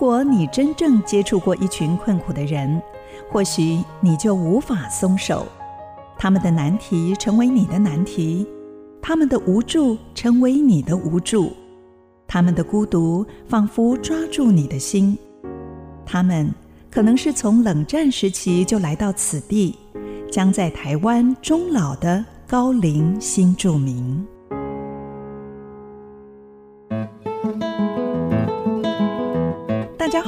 [0.00, 2.80] 如果你真正接触过一群困苦的人，
[3.28, 5.44] 或许你就无法松手。
[6.16, 8.46] 他们的难题成为你的难题，
[9.02, 11.52] 他们的无助成为你的无助，
[12.28, 15.18] 他们的孤独仿佛抓住你的心。
[16.06, 16.48] 他们
[16.88, 19.76] 可能是从冷战时期就来到此地，
[20.30, 24.24] 将在台湾终老的高龄新住民。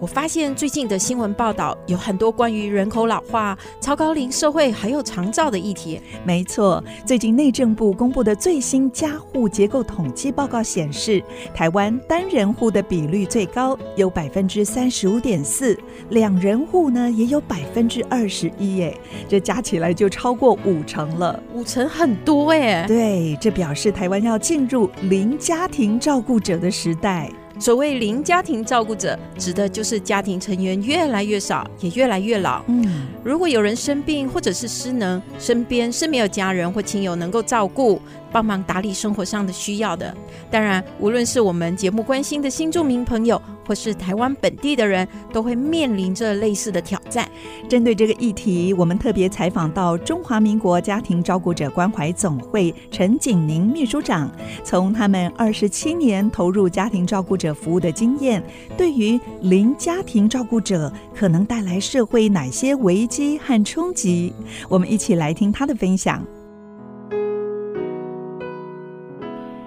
[0.00, 6.00] 我发现最近的新闻报道有很多关于人口老化、超高龄社会还有长照的议题。
[6.24, 11.22] 没错，最近内政部公布的最新家户结构统计报告显示，
[11.54, 15.78] 台湾单人户的比率最高，有百分之三十五点四，
[16.08, 18.94] 两人户呢也有百分之二十一，哎，
[19.28, 22.86] 这加起来就超过五成了，五成很多哎。
[22.86, 27.30] 对，这表示台湾要进入零家庭照顾者的时代。
[27.60, 32.62] 所谓零家庭照顾者，指的就是家庭成员越来越少，也越来越老。
[32.66, 38.00] 嗯，如果有人生病或者是失能，身边是没有家人或亲友能够照顾。
[38.32, 40.14] 帮忙打理生活上的需要的，
[40.52, 47.28] 当然，无论是我们节目关心的新住民朋友，或是台湾本地的人，都会面临着类似的挑战。
[47.68, 54.30] 针对这个议题，我们特别采访到中华民国家庭照顾者关怀总会陈景宁秘书长，
[54.64, 58.42] 从他们二十七年投入家庭照顾者服务的经验，
[58.76, 64.32] 对于零家庭照顾者可能带来社会哪些危机和冲击，
[64.68, 66.24] 我们一起来听他的分享。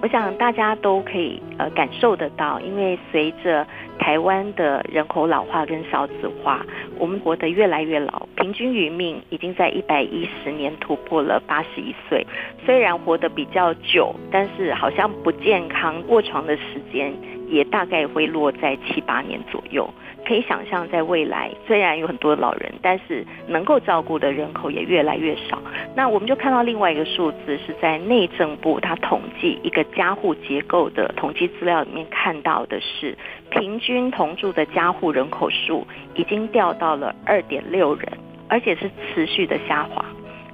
[0.04, 3.66] 我想大家都可以呃感受得到，因为随着
[3.98, 6.60] 台湾的人口老化跟少子化，
[6.98, 12.26] 我们活得越来越老，平均余命已经在一百一十年突破了八十一岁。
[12.66, 17.10] 虽然活得比较久，但是好像不健康卧床的时间
[17.48, 19.88] 也大概会落在七八年左右。
[20.24, 25.60] 可以想象，在未来虽然有很多老人，但是能够照顾的人口也越来越少。
[25.94, 33.16] 那我们就看到另外一个数字，是在内政部它统计一个家户结构的统计资料里面看到的是，
[33.50, 38.08] 平均同住的家户人口数已经掉到了二点六人，
[38.48, 40.04] 而且是持续的下滑。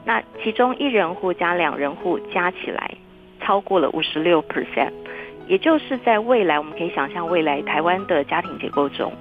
[0.05, 2.91] 那其中一人户加两人户加起来
[3.41, 4.91] 超过了五十六 percent，
[5.47, 9.13] 也就是在未来我们可以想象，未来台湾的家庭结构中。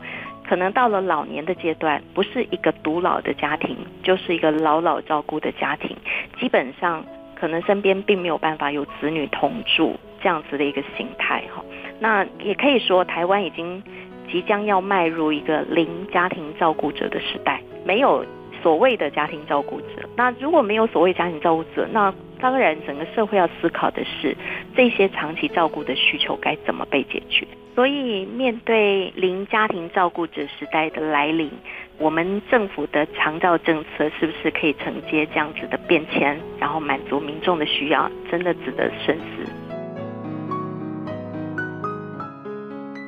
[0.50, 5.96] 可能到了老年的阶段，不是一个独老的家庭，就是一个老老照顾的家庭。
[6.40, 7.06] 基本上，
[7.36, 11.64] 可能身边并没有办法有子女同住这样子的一个形态哈。
[12.00, 13.84] 那也可以说，台湾已经
[14.32, 18.26] 即将要迈入一个零家庭照顾者的时代，没有
[18.64, 20.10] 所谓的家庭照顾者。
[20.18, 24.36] 那如果没有所谓家庭照顾者，那当然整个社会要思考的是，
[24.76, 27.46] 这些长期照顾的需求该怎么被解决。
[27.80, 31.50] 所以，面对零家庭照顾者时代的来临，
[31.98, 39.50] 我们政府的长照政策是不是可以承接这样子的变迁，然后满足民众的需要，真的值得深思。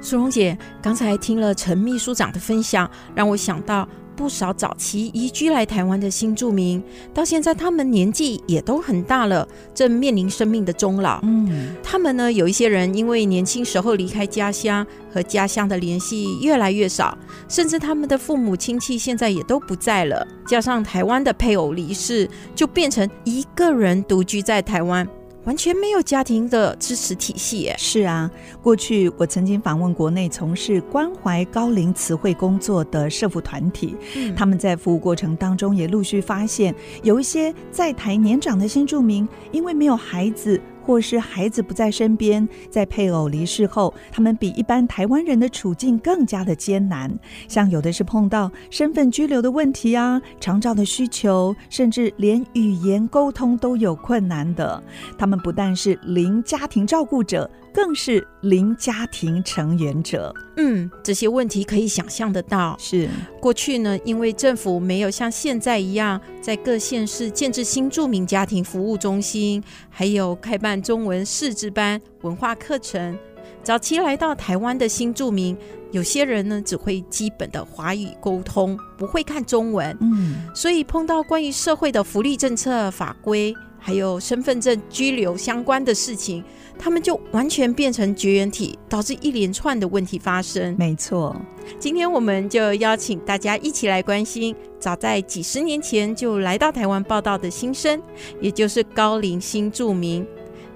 [0.01, 3.85] 苏荣姐，刚才听了陈秘书长的分享，让我想到。
[4.21, 6.79] 不少早期移居来台湾的新住民，
[7.11, 11.19] 到现在他们年纪也都很大了，正面临生命的终老。
[11.23, 17.17] 嗯，他们呢，有一些人因为年轻时候离开家乡，和家乡的联系越来越少，
[17.49, 20.27] 甚至他们的父母亲戚现在也都不在了。
[20.47, 25.07] 加上台湾的配偶离世，就变成一个人独居在台湾。
[25.45, 27.75] 完全没有家庭的支持体系耶。
[27.77, 28.29] 是啊，
[28.61, 36.73] 过去我曾经访问国内从事关怀高龄词汇工作的社福团体，嗯，他们在服务过程当中也陆续发现，
[37.03, 40.59] 有一些在台年长的新住民，因为没有孩子。
[40.83, 47.11] 或是孩子不在身边，在配偶离世后，他们比一般台湾人的处境更加的艰难。
[47.47, 54.81] 像有的是碰到身份居留的问题啊，长照的需求，甚至连语言沟通都有困难的。
[55.17, 60.33] 他们不但是零家庭照顾者，更是零家庭成员者。
[60.57, 62.75] 嗯，这些问题可以想象得到。
[62.79, 63.09] 是
[63.39, 73.17] 过去呢，因为政府没有像现在一样在各县市建置新住民家庭服务中心，还有开办中文识字班、文化课程。
[73.63, 75.55] 早期来到台湾的新住民，
[75.91, 79.95] 有些人呢只会基本的华语沟通，不会看中文。
[80.01, 86.43] 嗯，所以碰到关于社会的福利政策法规，还有身份证拘留相关的事情，
[86.77, 90.75] 他们就完全变成绝缘体，导致一连串的问题发生。
[90.77, 91.35] 没错，
[91.79, 97.99] 今天我们就邀请大家一起来关心，早在几十年前就来到台湾报道的新生，
[98.39, 100.23] 也就是高龄新住民。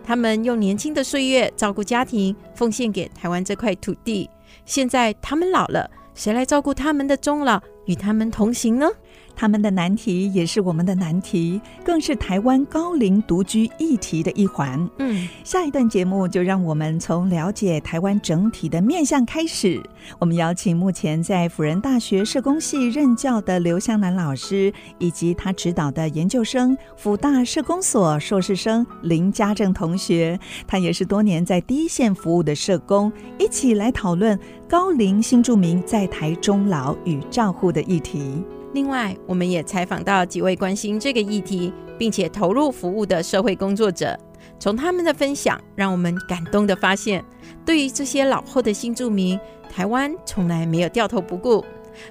[0.03, 4.27] 他们用年轻的岁月照顾家庭，奉献给台湾这块土地。
[4.65, 8.89] 现在他们老了，谁来照顾他们的终老，与他们同行呢？
[9.35, 14.89] 他们的难题也是我们的难题，更是台湾高龄独居议题的一环。
[14.99, 19.81] 嗯，下一段节目就让我们从了解台湾整体的面向开始。
[20.19, 34.39] 我们邀请目前在辅仁大学社工系任教的刘香南老师，以及他指导的研究生辅大社工所硕士生林家正同学，他也是多年在第一线服务的社工，一起来讨论
[34.69, 38.43] 高龄新住民在台终老与照护的议题。
[38.75, 44.19] 另外，我们也采访到几位关心这个议题并且投入服务的社会工作者，
[44.60, 47.24] 从他们的分享，让我们感动的发现，
[47.66, 49.39] 对于这些老后的新住民，
[49.69, 51.63] 台湾从来没有掉头不顾。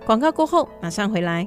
[0.07, 1.47] 广告过后，马上回来。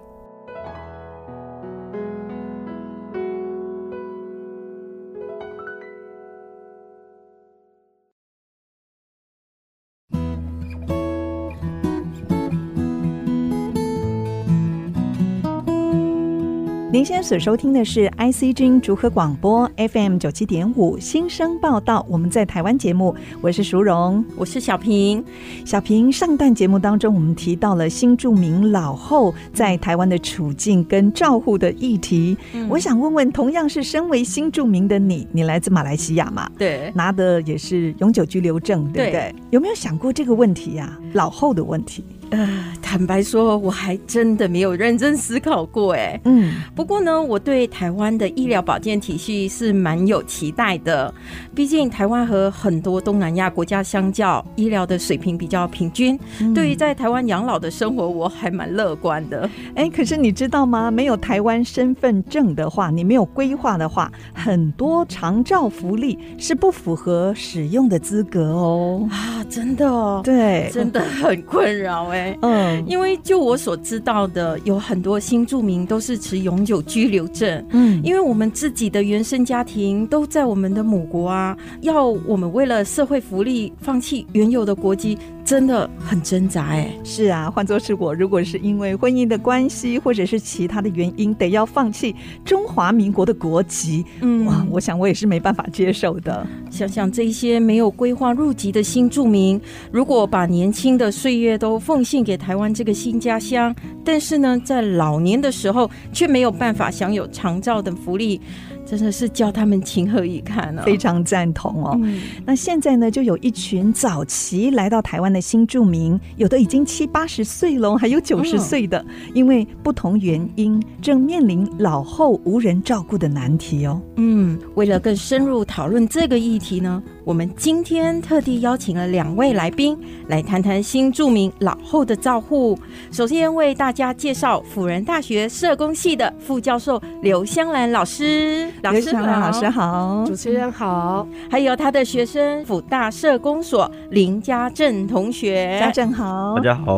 [16.97, 25.23] 您现在所收听的是 IC 之音竹科广播 FM 九七点五新生报道，我们在台湾节目，我是淑荣，我是小平。
[25.63, 32.35] 小平，上段节目当中，我们提到了新住民老后在台湾的处境跟照护的议题。
[32.53, 36.49] 嗯、我想问问，同样是身为新住民的你，你来自马来西亚嘛？
[36.57, 39.11] 对，拿的也是永久居留证，对不对？
[39.11, 40.97] 对，有没有想过这个问题呀、啊？
[41.13, 42.03] 老后的问题？
[42.29, 51.13] 呃，坦白说，我还真的没有认真思考过，哎，嗯，不过呢，我对台湾的医疗保健体系是蛮有期待的。
[51.53, 56.17] 毕竟台湾和很多东南亚国家相较，医疗的水平比较平均。
[56.39, 59.49] 嗯、对于在台湾养老的生活，我还蛮乐观的。
[59.75, 60.89] 哎，可是你知道吗？
[60.89, 69.05] 没有台湾身份证的话，你没有规划的话，很多长照福利是不符合使用的资格哦。
[69.11, 72.37] 啊，真的哦，对，真的很困扰哎。
[72.41, 77.65] 嗯，因为就我所知道的，有很多新住民都是持永久居留证。
[77.71, 85.17] 嗯，因为我们自己的原生家庭都在我们的母国啊，要我们为了社会福利放弃原有的国籍。
[85.47, 92.13] 真的很挣扎哎，是啊，换作是我，如果是因为婚姻的关系，或者是其他的原因，得要放弃
[92.43, 96.45] 中华民国的国籍，嗯，哇，我想我也是没办法接受的。
[96.69, 99.57] 想想这些没有规划入籍的新住民，
[99.89, 108.39] 如果把年轻的岁月都奉献给台湾这个新家乡，但是呢，在老年的时候却没有办法享有长照的福利。
[108.85, 110.81] 真的是叫他们情何以堪呢？
[110.85, 111.99] 非常赞同哦。
[112.01, 124.01] 嗯、那现在呢，就有一群早期来到台湾的新住民，有的已经七八十岁了，还有九十岁的，嗯、因为不同原因，正面临老后无人照顾的难题哦。
[124.15, 132.79] 嗯，为了更深入讨论这个议题呢，我们今天特地邀请了两位来宾来谈谈新著名老后的照护。
[133.11, 138.71] 首先为大家介绍辅仁大学社工系的副教授刘香兰老师。
[138.81, 146.97] 老师好，老师好，主持人好，还有他的学生辅大社工所林家正同学，家正好，大家好。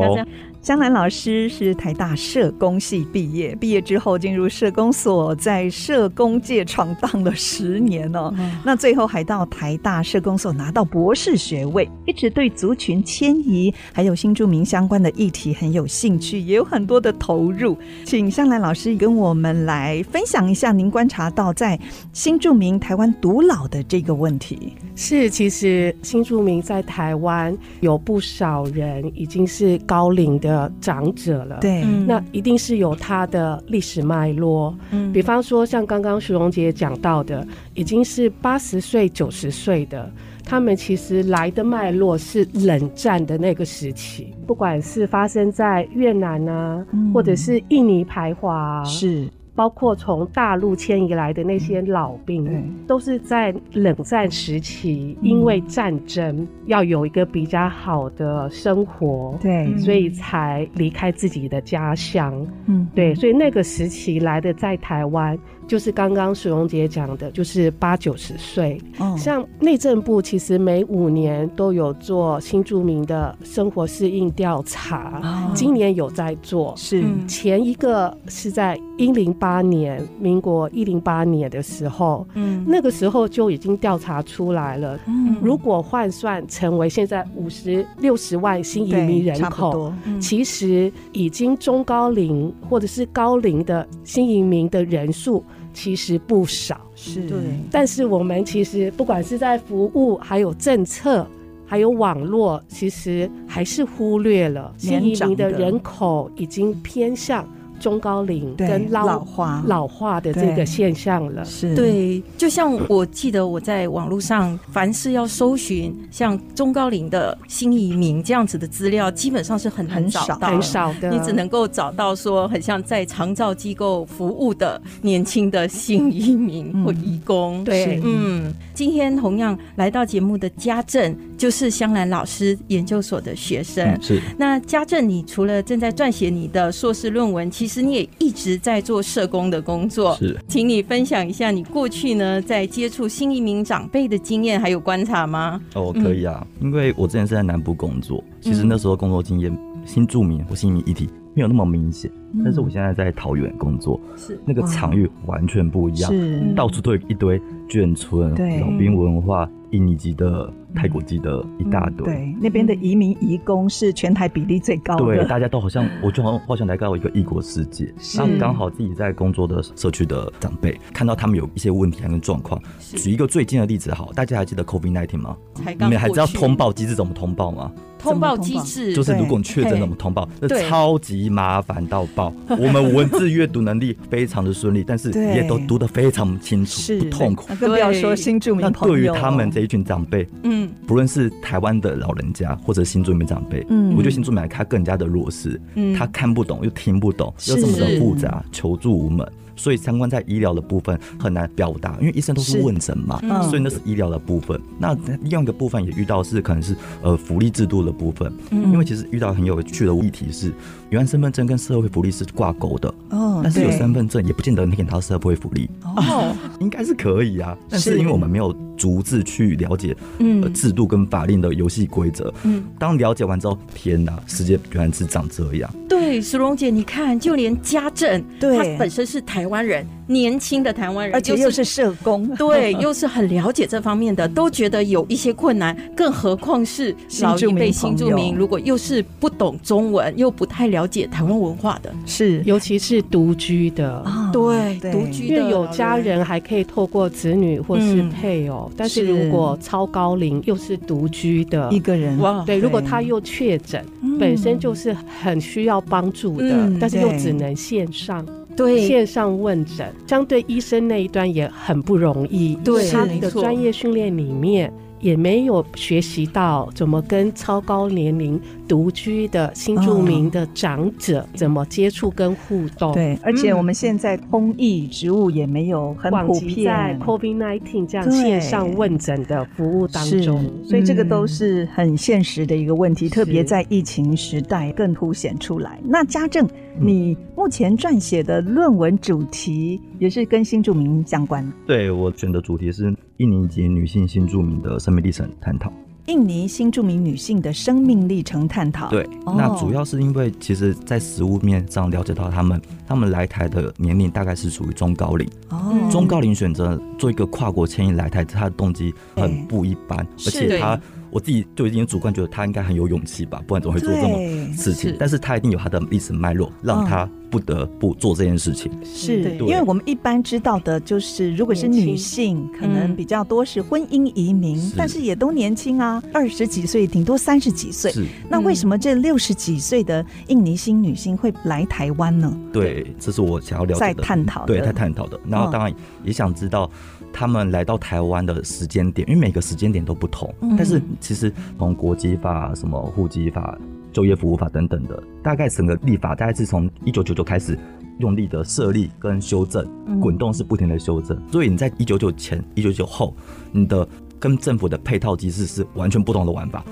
[0.62, 8.30] 香兰老师是台大社工系毕业，毕业之后进入社工所，在社工界闯荡了十年哦。
[8.38, 17.78] 嗯、那最后还到台大社工所拿到博士学位，一直对族群迁移还有新住民相关的议题很有兴趣，也有很多的投入。
[18.04, 21.80] 请香兰老师跟我们来分享一下您观察到在
[22.12, 24.74] 新住民台湾独老的这个问题。
[24.94, 30.49] 是，其实新住民在台湾有不少人已经是高龄的。
[30.50, 34.76] 的长者了，对，那一定是有他的历史脉络。
[34.92, 40.12] 嗯，比方说像刚刚徐荣杰讲到的，已经是八十岁、九十岁的，
[40.44, 49.28] 他们其实来的脉络是冷战的那个时期，不管是发生在越南啊，嗯、或者是印尼排华、啊，是。
[49.60, 62.34] 包括从大陆迁移来的那些老兵，嗯、都是在冷战时期，因为战争要有一个比较好的生活，对，所以才离开自己的家乡。
[62.68, 65.38] 嗯，对，所以那个时期来的在台湾。
[65.70, 77.04] 就是刚刚淑荣杰讲的，就是八九十岁，嗯，像内政部其实每五年都有做新住民的生活适应调查，哦，今年有在做，是。
[77.28, 95.44] 前一个是在一零八年，民国一零八年的时候，嗯，那个时候就已经调查出来了，嗯，如果换算成为现在五十六十万新移民人口，嗯，其实已经中高龄或者是高龄的新移民的人数。
[95.74, 97.22] 其实不少，是。
[97.28, 97.38] 对，
[97.72, 101.26] 但是我们其实不管是在服务，还有政策，
[101.66, 107.48] 还有网络，其实还是忽略了新移民的人口已经偏向。
[107.80, 112.22] 中高龄跟老，老化老化的这个现象了，是对。
[112.38, 121.10] 就像我记得我在网络上，凡是要搜寻像中高龄的新移民这样子的资料，基本上是很很少很少的。
[121.10, 127.62] 你只能够找到说，很像在长照机构服务的年轻的新移民或移工。
[127.62, 128.54] 嗯、对，嗯。
[128.74, 133.88] 今天同样来到节目的家政，就是香兰老师研究所的学生。
[133.88, 134.22] 嗯、是。
[134.38, 140.14] 那家政，你除了正在撰写你的硕士论文，其实你也一直在做社工的工作。
[140.18, 140.38] 是。
[140.50, 145.62] 请你分享一下你过去呢在接触新移民长辈的经验还有观察吗？
[145.76, 152.12] 哦，可以啊，嗯、因为我之前是在南部工作，其实那时候工作经验，新住民或新移民议题没有那么明显。
[152.44, 158.30] 但是我现在在桃园工作，是那个场域完全不一样，是到处都有一堆眷村、
[158.60, 162.06] 老兵文化、印尼籍的、泰国籍的一大堆。
[162.06, 165.06] 对，那边的移民移工是全台比例最高的。
[165.06, 167.94] 对，大家都好像，我就好像好像来到一个异国世界。
[168.18, 175.38] 那刚好自己在工作的社区的长辈看到他们有一些问题跟状况，举一个最近的例子，好，大家还记得 COVID-19 吗？
[175.80, 177.72] 你们还知道通报机制怎么通报吗？
[178.00, 182.34] 通报机制就是如果你确诊怎么通报，那超级麻烦到爆。
[182.58, 187.54] 我们文字阅读能力非常的顺利，但是也都读得非常清楚，不痛苦。
[187.60, 188.96] 更不要说新住民朋友。
[188.96, 199.28] 那对于他们这一群长辈，嗯，不论是台湾的老人家或者新住民长辈，嗯，我觉得新住民他更加的弱势，嗯，他看不懂又听不懂，又这么的复杂，求助无门。
[199.60, 204.60] 所以相关在医疗的部分很难表达，因为医生都是问诊嘛，嗯、所以那是医疗的部分。
[204.80, 210.52] 那另外一个部分也遇到是可能是呃福利制度的部分，嗯、因为其实遇到很有趣的议题是，
[210.90, 218.00] 原来身份证跟社会福利是挂钩的，哦，但是有身份证也不见得能给到社会福利，哦， 应该是可以啊，但是。
[218.00, 225.70] 因为我们没有逐字去了解呃制度跟法令的游戏规则，嗯，当了解完之后，天哪，世界原来是长这样。
[225.88, 229.86] 对，石荣姐，你看，就连家政，对，他本身是台湾人。
[230.10, 251.70] 年轻的台湾人，而且又是社工， 对， 又是很了解这方面的，都觉得有一些困难，更何况是老一辈新住民，如果又是不懂中文，又不太了解台湾文化的，是，尤其是独居的，对，独居的，因为有家人还可以透过子女或是配偶，但是如果超高龄又是独居的。
[251.72, 253.86] 一个人，哇，对，如果他又确诊，
[254.20, 258.26] 本身就是很需要帮助的，但是又只能线上。
[258.60, 262.56] 对，线上问诊，相对医生那一端也很不容易。
[262.64, 272.94] 对，他的专业训练里面也没有学习到怎么跟超高年龄独居的新住民的长者怎么接触跟互动。
[272.94, 285.80] 对，而且我们现在通译植物也没有很普遍，在 COVID-19 这样线上问诊的服务当中，所以这个都是很现实的一个问题，特别在疫情时代更凸显出来。
[285.84, 286.48] 那家政。
[286.82, 291.46] 你目前撰写的论文主题也是跟新住民相关。
[291.68, 295.70] 对，我选的主题是印尼籍女性新著名的生命历程探讨。
[296.06, 298.90] 印尼新著名女性的生命历程探讨。
[298.90, 305.30] 对，那主要是因为其实，在实物面上了解到他们，他们来台的年龄大概是属于中高龄。
[305.50, 310.80] 哦，中高龄选择做一个跨国迁移来台，他的动机很不一般，而且他。
[311.12, 314.18] 我自己就已经主观觉得他应该很有勇气吧，不然怎么会做这么
[314.56, 314.92] 事情？
[314.92, 318.72] 是，但是他一定有他的历史脉络，让他不得不做这件事情。
[318.84, 327.92] 是，因为我们一般知道的就是，如果是女性，可能比较多是婚姻移民，但是也都年轻啊，二十几岁，顶多三十几岁。
[327.92, 332.36] 是，那为什么这六十几岁的印尼新女性会来台湾呢？
[332.54, 335.20] 对，这是我想要了解的，在探讨，对，在探讨的。
[335.28, 335.74] 然后当然
[336.04, 336.70] 也想知道。
[337.12, 343.58] 他们来到台湾的时间点，因为每个时间点都不同，嗯、但是其实从国籍法、什么户籍法、
[343.92, 347.58] 就业服务法等等的，大概整个立法大概是从一九九九开始
[348.00, 349.68] 用力的设立跟修正，
[350.00, 353.14] 滚动是不停的修正，所以你在一九九前、一九九后，
[353.52, 353.88] 你的。
[354.20, 356.64] 跟政府的配套机制是完全不同的玩法，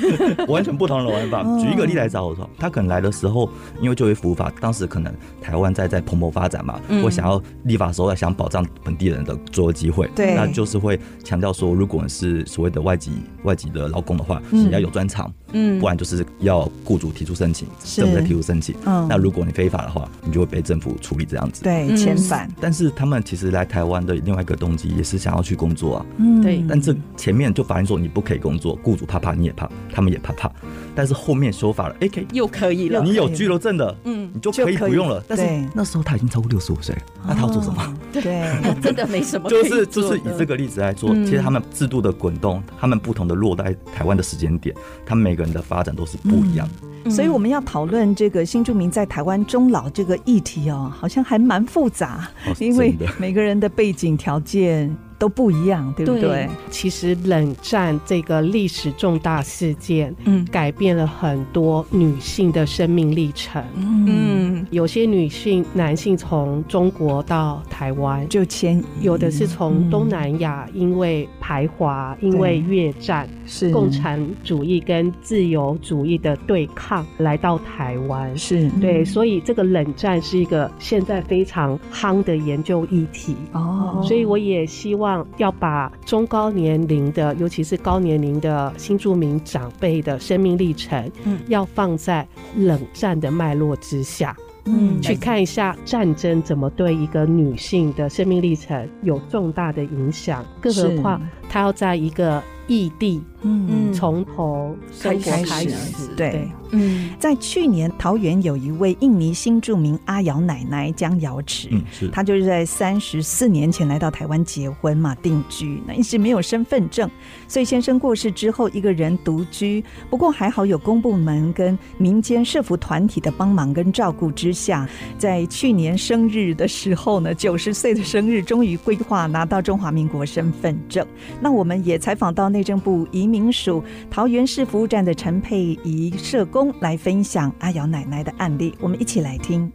[0.48, 1.42] 完全不同的玩法。
[1.58, 3.48] 举一个例来找我说，他可能来的时候，
[3.80, 15.26] 因为就业服务法，当时可能台湾在在蓬勃发展嘛，我想要立法的时候要想保障本地人的就业机会，对，那就是会强调说，如果你是所谓的外籍外籍的劳工的话，你要有专长。
[15.28, 15.43] 嗯，
[15.80, 18.74] 不然就是要雇主提出申请，政府再提出申请。
[18.84, 21.62] 嗯，那如果你非法的话，你就会被政府处理这样子。
[21.62, 22.50] 对，遣返。
[22.60, 26.06] 但是他们其实来台湾的另外一个动机也是想要去工作啊。
[26.18, 26.64] 嗯，对。
[26.68, 30.50] 但这前面就法律说你不可以工作，雇主怕怕，你也怕，他们也怕怕。
[30.94, 33.02] 但是后面修法了，哎，可以又可以了。
[33.02, 35.22] 你有居留证的，嗯，你就可以不用了。
[35.26, 35.44] 但是
[35.74, 37.96] 那时候他已经超过六十五岁了，那他要做什么？
[38.12, 38.22] 对，
[38.80, 39.48] 真的没什么。
[39.50, 46.68] 就是就是以这个例子来说，其实他们制度的滚动，他们不同的落在台湾的时间点，他们每个人的发展都是不一样，
[47.04, 54.94] 嗯，所以我们要讨论这个新住民在台湾终老这个议题哦，好像还蛮复杂，哦，因为每个人的背景条件。
[55.24, 56.20] 都不一样，对不对？
[56.20, 63.64] 对，其实冷战这个历史重大事件，嗯，改变了很多女性的生命历程。
[63.74, 78.36] 嗯，有些女性、男性从中国到台湾就迁移，有的是从东南亚，因为排华，因为越战，是共产主义跟自由主义的对抗来到台湾。
[78.36, 83.34] 是对，所以这个冷战是一个现在非常夯的研究议题。
[83.52, 85.13] 哦，所以我也希望。
[85.36, 101.20] 要把中高年龄的，尤其是高年龄的新住民长辈的生命历程，嗯，要放在冷战的脉络之下，嗯，去看一下战争怎么对一个女性的生命历程有重大的影响，更何况
[101.54, 103.22] 她要在一个异地。
[103.46, 105.76] 嗯，从头开始，
[106.16, 117.06] 对，嗯，在去年桃园有一位印尼新著名阿瑶奶奶江瑶池，嗯，是，她就是在三十四年前来到台湾结婚嘛，定居，那一直没有身份证，
[117.46, 131.06] 所以先生过世之后一个人独居，不过还好有公部门跟民间社服团体的帮忙跟照顾之下，在去年生日的时候呢，九十岁的生日终于规划拿到中华民国身份证，
[131.44, 139.70] 那我们也采访到内政部移民署桃园市服务站的陈佩仪社工来分享阿瑶奶奶的案例，我们一起来听。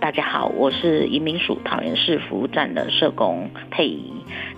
[0.00, 4.12] 大家好，我是移民署桃园市服务站的社工佩仪。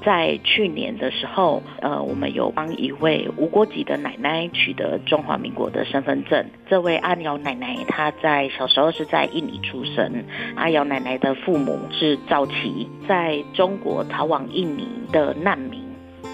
[0.05, 6.47] 在去年的时候，呃，我们有帮一位无国籍的奶奶取得中华民国的身份证。
[6.69, 10.25] 这位阿瑶奶奶，她在小时候是在印尼出生。
[10.55, 15.83] 阿瑶奶奶的父母是早期在中国逃往印尼的难民。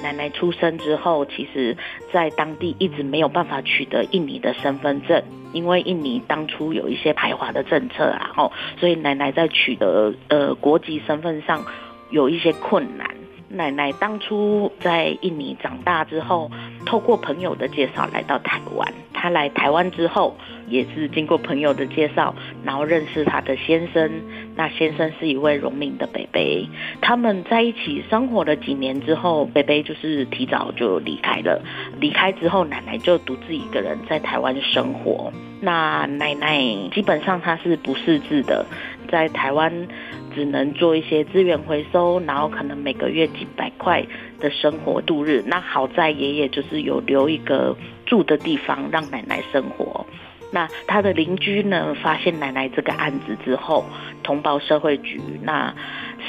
[0.03, 1.77] 奶奶出生之后，其实
[2.12, 5.22] 在当地一直没有办法取得印尼的身份证，
[5.55, 11.64] 因为印尼当初有一些排华的政策啊，然后所以奶奶在取得呃国籍身份上
[12.11, 13.09] 有一些困难。
[13.54, 16.50] 奶奶当初在印尼长大之后，
[16.84, 18.92] 透过朋友的介绍来到台湾。
[19.12, 20.36] 她来台湾之后，
[20.68, 24.10] 也是经过朋友的介绍，然后认识她的先生。
[24.56, 26.68] 那先生是一位荣民的伯伯。
[27.00, 31.62] 他们在一起生活了几年之后，伯伯就是提早就离开了。
[31.98, 35.32] 离开之后，奶奶就独自一个人在台湾生活。
[35.60, 36.60] 那奶奶
[36.92, 38.66] 基本上她是不识字的，
[39.08, 39.86] 在台湾。
[40.35, 44.05] 只能做一些资源回收，然后可能每个月几百块
[44.40, 45.42] 的生活度日。
[45.47, 50.05] 那好在爷爷就是有留一个住的地方让奶奶生活。
[50.53, 53.85] 那他的邻居呢，发现奶奶这个案子之后，
[54.23, 55.20] 通报社会局。
[55.42, 55.75] 那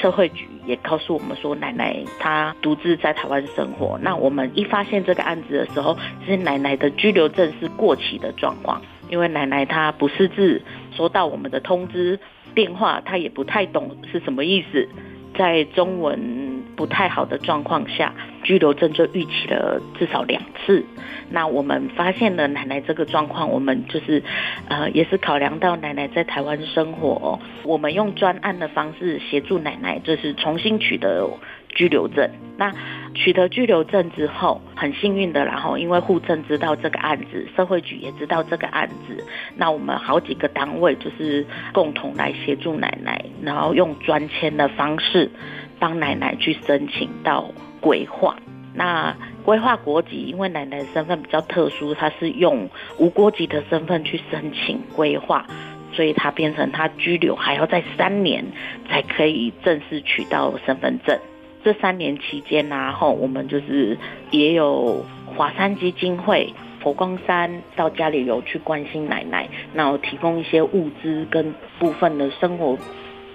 [0.00, 3.96] 社会局也告诉我们说，奶奶她独自在台湾生活。
[4.02, 10.60] 那我们一发现这个案子的时候，是奶奶的居留证是过期的状况，因为奶奶她不识字，
[10.96, 12.18] 收到我们的通知。
[12.56, 14.88] 电话他也不太懂是什么意思，
[15.38, 20.84] 在中文不太好的状况下，拘留证就逾期了至少两次。
[21.30, 24.22] 那我们发现了奶奶这个状况，我们就是
[24.68, 31.28] 呃也是考量到奶奶在台湾生活，我们用专案的方式协助奶奶，就是重新取得。
[31.76, 32.74] 居留证，那
[33.14, 39.22] 取得居留证之后，很幸运的，然后因为户政知道这个案子，社会局也知道这个案子，
[39.54, 45.30] 那我们好几个单位就是共同来协助奶奶，然后用专签的方式
[45.78, 48.36] 帮奶奶去申请到规划。
[48.74, 55.46] 那规划国籍，因为奶奶身份比较特殊，她是用无国籍的身份去申请规划，
[55.92, 58.44] 所以她变成她居留还要再三年
[58.88, 61.18] 才可以正式取到身份证。
[61.66, 63.98] 这三年期间呢，后我们就是
[64.30, 66.54] 也有华山基金会。
[66.80, 72.78] 佛光山到家里有去关心奶奶，然后提供一些物资跟部分的生活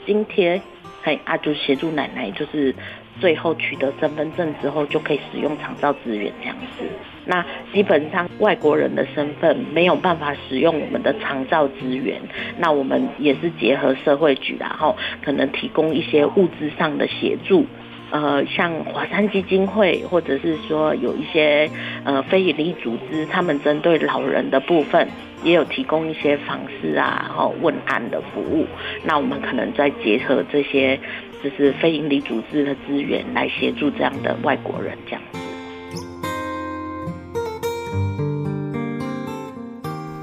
[0.06, 0.62] 津贴，
[1.04, 2.74] 嘿啊，就协助奶奶，就是
[3.20, 6.86] 最后取得身份证之后就可以使用长照资源这样子。
[7.26, 12.22] 那基本上外国人的身份没有办法使用我们的长照资源，
[12.58, 17.66] 那我们也是结合社会局，然后可能提供一些物资上的协助。
[18.12, 21.72] 呃，像华山基金会，或者是说有一些
[22.04, 25.08] 呃非营利组织，他们针对老人的部分，
[25.44, 28.68] 也有提供一些访视啊，然后问安的服务。
[29.06, 31.00] 那我们可能再结合这些，
[31.42, 35.40] 就是非营利组织的资源，来协助这样的外国人这样子。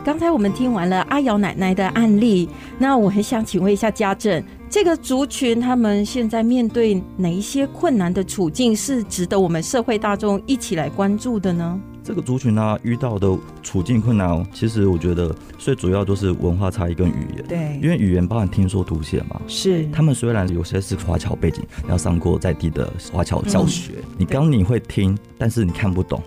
[0.04, 2.48] 刚才我们听完了阿瑶奶奶的案例，
[2.78, 4.42] 那我很想请问一下家政。
[4.70, 11.80] 这个族群他们现在面对哪一些困难的处境是值得我们社会大众一起来关注的呢？
[12.04, 17.44] 这个族群呢、啊，遇到的处境困难，其实我觉得最主要就是文化差异跟语言。
[17.46, 19.40] 对，因为语言包含听说读写嘛。
[19.46, 19.86] 是。
[19.86, 26.22] 他们虽然有些是华侨背景，然后上过在地的华侨教学，嗯、你刚你会听，但是你看不懂，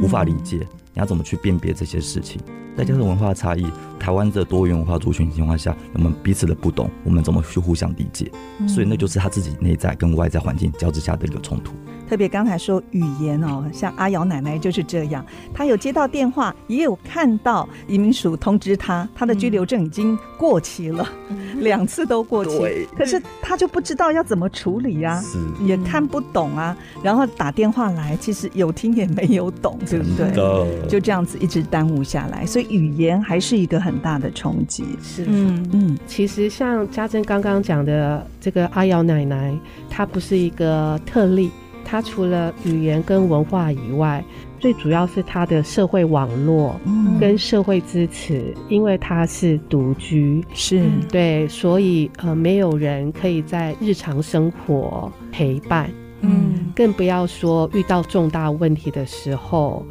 [0.00, 2.40] 无法理解，嗯、你要怎么去辨别这些事情？
[2.76, 3.64] 再加上文化差异，
[3.98, 8.30] 台湾的多元文化族群情况下，我们彼此的不懂，我们怎么去互相理解？
[8.68, 11.72] 所以那就是他自己内在跟外在环境交织下的一个冲突。
[12.06, 25.24] 特别刚才说语言哦，像阿瑶奶奶就是这样，她有接到电话，也有看到移民署通知她，她的居留证已经过期了，嗯、 两次都过期，可是她就不知道要怎么处理呀、啊，
[25.64, 30.86] 也看不懂啊，然后打电话来，其实有听也没有懂，对不对？
[30.86, 34.84] 就这样子一直耽误下来，所以语言还是一个很大的冲击。
[35.02, 35.68] 是，嗯。
[35.72, 39.56] 嗯，其实像家珍刚刚讲的这个阿瑶奶奶，
[39.88, 41.50] 她不是一个特例。
[41.84, 44.24] 她除了语言跟文化以外，
[44.58, 46.80] 最主要是她的社会网络
[47.20, 50.82] 跟社会支持，嗯、因为她是独居，是。
[51.10, 55.90] 对，所以呃，没有人可以在日常生活陪伴，
[56.22, 59.84] 嗯，更不要说遇到重大问题的时候，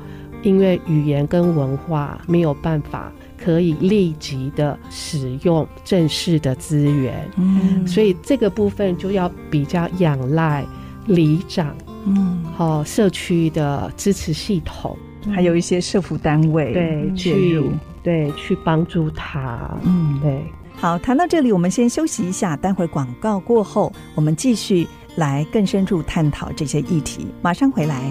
[0.44, 3.12] 因为语言跟文化没有办法
[3.44, 10.64] 可以立即的使用正式的资源，嗯，所以这个部分就要比较仰赖。
[11.08, 11.76] 里长，
[12.06, 14.98] 嗯，好，社区的支持系统，
[15.36, 17.62] 还有一些社服单位，对，去，
[18.02, 20.42] 对，去帮助他，嗯，对。
[20.78, 28.10] 好，谈到这里，我们先休息一下，待会儿广告过后，我们继续来更深入探讨这些议题，马上回来。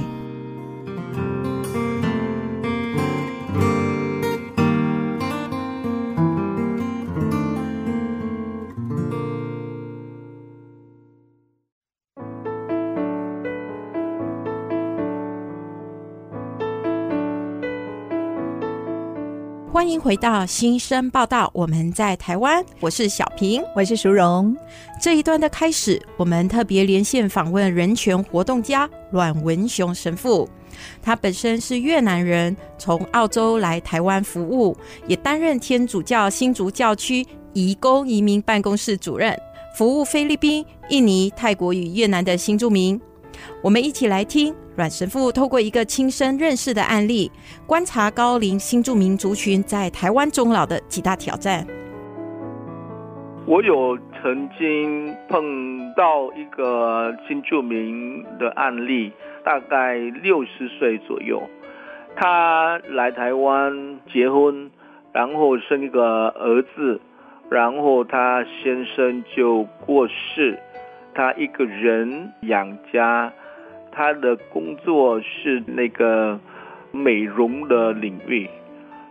[19.92, 24.56] 迎回到新生报道，我们在台湾，我是小平，我是淑荣。
[25.00, 30.48] 这一段的开始，我们特别连线访问人权活动家阮文雄神父。
[31.02, 34.74] 他本身是越南人，从澳洲来台湾服务，
[35.06, 39.38] 也担任天主教新竹教区移工移民办公室主任，
[39.76, 42.98] 服务菲律宾、印尼、泰国与越南的新住民。
[43.62, 47.30] 我们一起来听阮神父透过一个亲身认识的案例，
[47.66, 51.66] 观察高龄新住民族群在台湾终老的几大挑战。
[53.44, 59.12] 我有曾经碰到一个新住民的案例，
[59.44, 61.42] 大概六十岁左右，
[62.14, 64.70] 他来台湾结婚，
[65.12, 67.00] 然后生一个儿子，
[67.50, 70.56] 然后他先生就过世。
[71.14, 73.32] 他一个人养家，
[73.90, 76.40] 他的工作是那个
[76.90, 78.48] 美容的领域，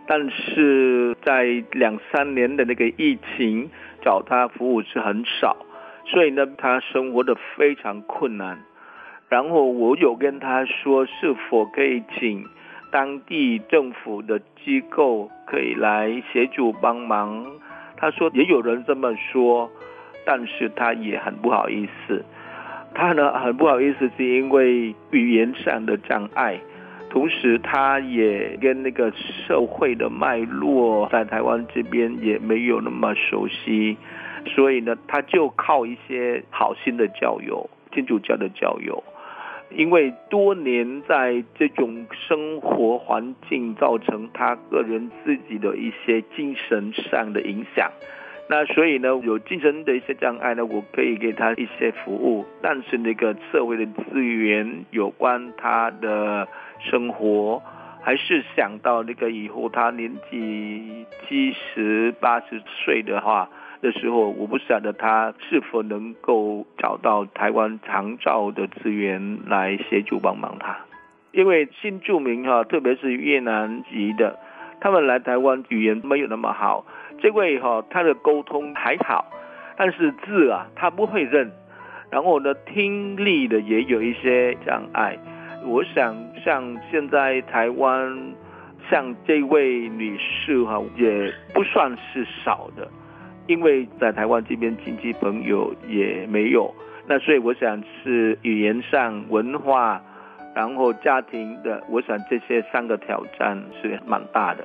[0.06, 3.70] 但是在两三年的那个疫情，
[4.02, 5.56] 找他服务是很少，
[6.06, 8.58] 所以呢，他生活的非常困难。
[9.28, 12.44] 然后我有跟他说，是否可以请
[12.90, 17.46] 当地政府的机构可以来协助帮忙？
[17.96, 19.70] 他说也有人这么说。
[20.24, 22.24] 但是他也很不好意思，
[22.94, 26.58] 他呢很不好意思，是因为语言上的障碍，
[27.10, 33.96] 同时他也跟那个社会的脉络在台湾这边也没有那么熟悉，
[34.54, 39.02] 所以呢，他就靠一些好心的教友，天主教的教友，
[39.70, 47.90] 因为多年在这种生活环境造成他个人自己的一些精神上的影响。
[48.52, 56.46] 那所以呢，有精神的一些障碍呢，我可以给他一些服务，但是那个社会的资源有关他的
[56.78, 57.62] 生活，
[58.02, 63.48] 还是想到那个以后他年纪七十八十岁的话
[63.80, 70.76] 的时候，我不晓得他是否能够找到台湾长照的资源来协助帮忙他，
[71.30, 74.38] 因为新住民哈，特别是越南籍的，
[74.82, 76.84] 他们来台湾语言没有那么好。
[77.20, 79.24] 这位哈，他的沟通还好，
[79.76, 81.52] 但是字啊，他不会认，
[82.10, 85.16] 然后呢，听力的也有一些障碍。
[85.64, 88.34] 我想，像现在台湾，
[88.90, 92.88] 像这位女士哈，也不算是少的，
[93.46, 96.74] 因为在台湾这边亲戚朋友也没有，
[97.06, 100.02] 那所以我想是语言上、文化，
[100.54, 104.62] 然后家庭的，我想这些三个挑战是蛮大的。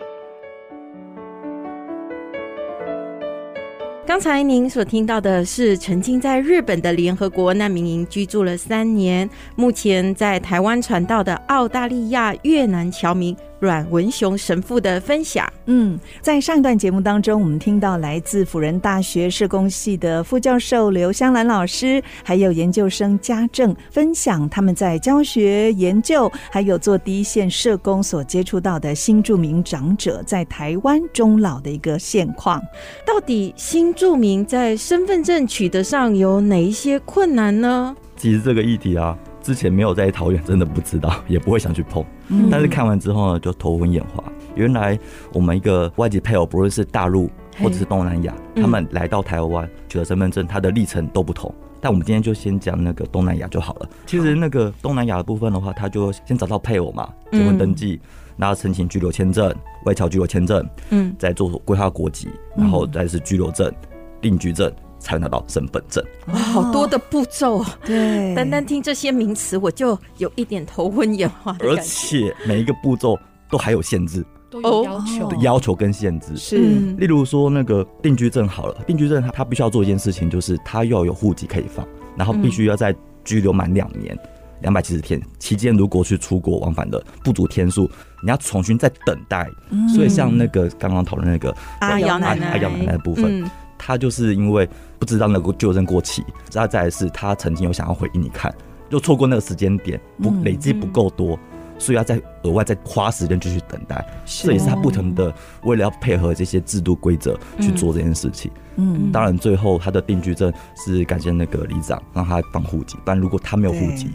[4.06, 13.36] 刚才您所听到的是曾经在日本的联合国难民营居住了三年，目前在台湾传道的澳大利亚越南侨民。
[13.60, 15.48] 阮文雄神父的分享。
[15.66, 32.62] 嗯，在上一段节目当中，我们听到来自辅仁大学社工系的副教授刘香兰老师，还有研究生家政分享他们在教学、研究，还有做第一线社工所接触到的新著名长者在台湾终老的一个现况。
[33.06, 37.96] 到底新著名在身份证取得上有哪一些困难呢？
[38.16, 39.18] 其实这个议题啊。
[39.48, 42.04] 之前没有在桃园，真的不知道， 也不会想去碰。
[42.28, 44.22] 嗯、但是看完之后呢，就头昏眼花。
[44.56, 45.00] 原来
[45.32, 47.30] 我们一个外籍配偶，不论是大陆
[47.64, 51.50] 或者是东南亚，他们来到台湾取得身份证，他的历程都不同。
[51.80, 53.88] 但我们今天就先讲那个东南亚就好了。
[54.06, 58.02] 其实那个东南亚的部分的话，他就先找到配偶嘛，结婚登记，
[58.36, 59.56] 然后申请居留签证、
[59.86, 63.72] 外侨居留签证，嗯，再做规划国籍，然后再是居留证、
[64.20, 64.70] 定居证。
[65.00, 67.64] 才拿到身份证，哇，好多的步骤。
[67.86, 71.56] 对，单单听这些名词，我就有一点头昏眼花。
[71.60, 73.18] 而且每一个步骤
[73.50, 76.58] 都还有限制，都有要求，要求跟限制是。
[76.98, 84.18] 例如说那个定居证好了，定居证他他必须要做一件事情，就是他要有户籍可以放，然后必须要在居留满两年，
[84.62, 87.90] 两百七十天期间，如果去出国往返的不足天数，
[88.24, 89.48] 你要重新再等待。
[89.96, 93.50] 所以像那个刚刚讨论那个阿瑶奶奶、阿瑶奶奶的部分。
[93.78, 94.68] 他就是因为
[95.00, 98.54] 不知道那个居留证过期，再再来是他曾经有想要回应你看，
[98.90, 101.38] 就错过那个时间点，不累积不够多，
[101.78, 104.04] 所以要再额外再花时间继续等待。
[104.26, 108.52] 这也是他不同的为了要配合这些制度规则去做这件事情。
[108.76, 114.10] 嗯，当然最后他的定居证是感谢那个里长让他放户籍，但如果他没有户籍。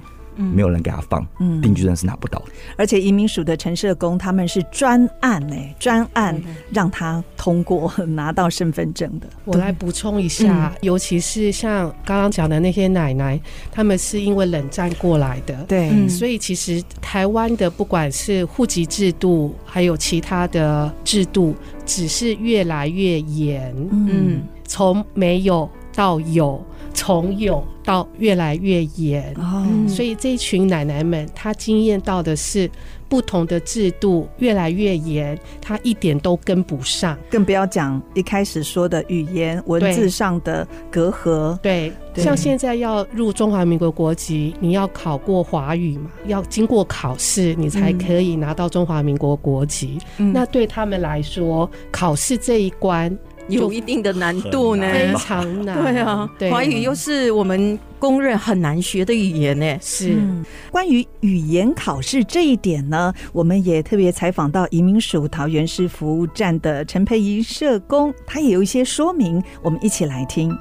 [0.55, 2.47] 没有人给他放，嗯，定居证是拿不到的。
[2.77, 9.27] 而且移民署的陈社工他们是专案呢，专案让他通过 拿到身份证的。
[9.45, 26.65] 我来补充一下，尤其是像刚刚讲的那些奶奶，他们是因为冷战过来的，对，所以其实台湾的不管是户籍制度，还有其他的制度，只是越来越严，嗯，从没有到有。
[26.95, 32.71] 从有到越来越严，哦，所以这一群奶奶们，她经验到的是
[33.09, 41.59] 不同的制度越来越严，她一点都跟不上，更不要讲一开始说的语言文字上的隔阂。
[41.59, 49.99] 对，对，像现在要入中华民国国籍，你要考过华语嘛，要经过考试，你才可以拿到中华民国国籍。
[50.19, 53.17] 嗯，那对他们来说，考试这一关。
[53.49, 55.83] 有一定的难度呢，非常难。
[55.83, 59.77] 对啊，华语又是我们公认很难学的语言呢。
[59.81, 70.57] 是、嗯、关于语言考试这一点呢，我们也特别采访到移民署桃园市服务站的陈佩仪社工，他也有一些说明，我们一起来听。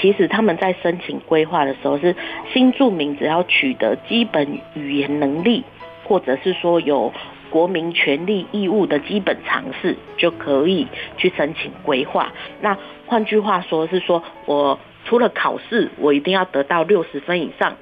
[0.00, 2.14] 其实他们在申请规划的时候，是
[2.54, 5.64] 新住民只要取得基本语言能力。
[6.08, 7.12] 或者是说有
[7.50, 12.32] 国民权利义务的基本常识，就可以去申请规划。
[12.60, 17.76] 那换句话说是说，我除了考试，我一定要得到六十分以上，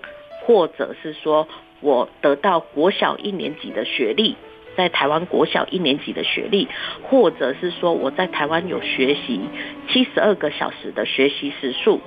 [0.45, 1.49] 或者是说
[1.81, 4.37] 我得到国小一年级的学历，
[4.77, 6.69] 在台湾国小一年级的学历，
[7.03, 9.41] 或者是说我在台湾有学习
[9.89, 12.01] 七十二个小时的学习时数，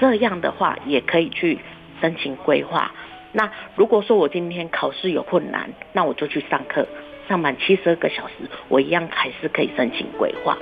[0.00, 1.58] 这样的话也可以去
[2.00, 2.92] 申请规划。
[3.32, 6.86] 那如果说我今天考试有困难，那我就去上课，
[7.28, 8.34] 上满七十二个小时，
[8.68, 10.56] 我一样还是可以申请规划。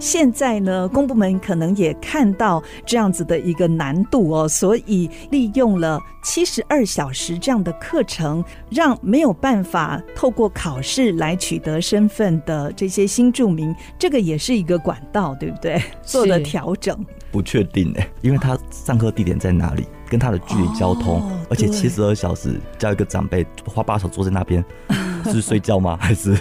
[0.00, 15.80] 现在呢，公部门可能也看到这样子的一个难度哦，所以利用了七十二小时这样的课程，让没有办法透过考试来取得身份的这些新住民，这个也是一个管道，对不对？
[16.02, 16.98] 做了调整。
[17.30, 24.64] 不确定哎，因为他上课地点在哪里，跟他的距离、交通，哦、而且七十二小时叫一个长辈花八小时坐在那边。
[25.24, 25.96] 是睡觉吗？
[26.00, 26.36] 还是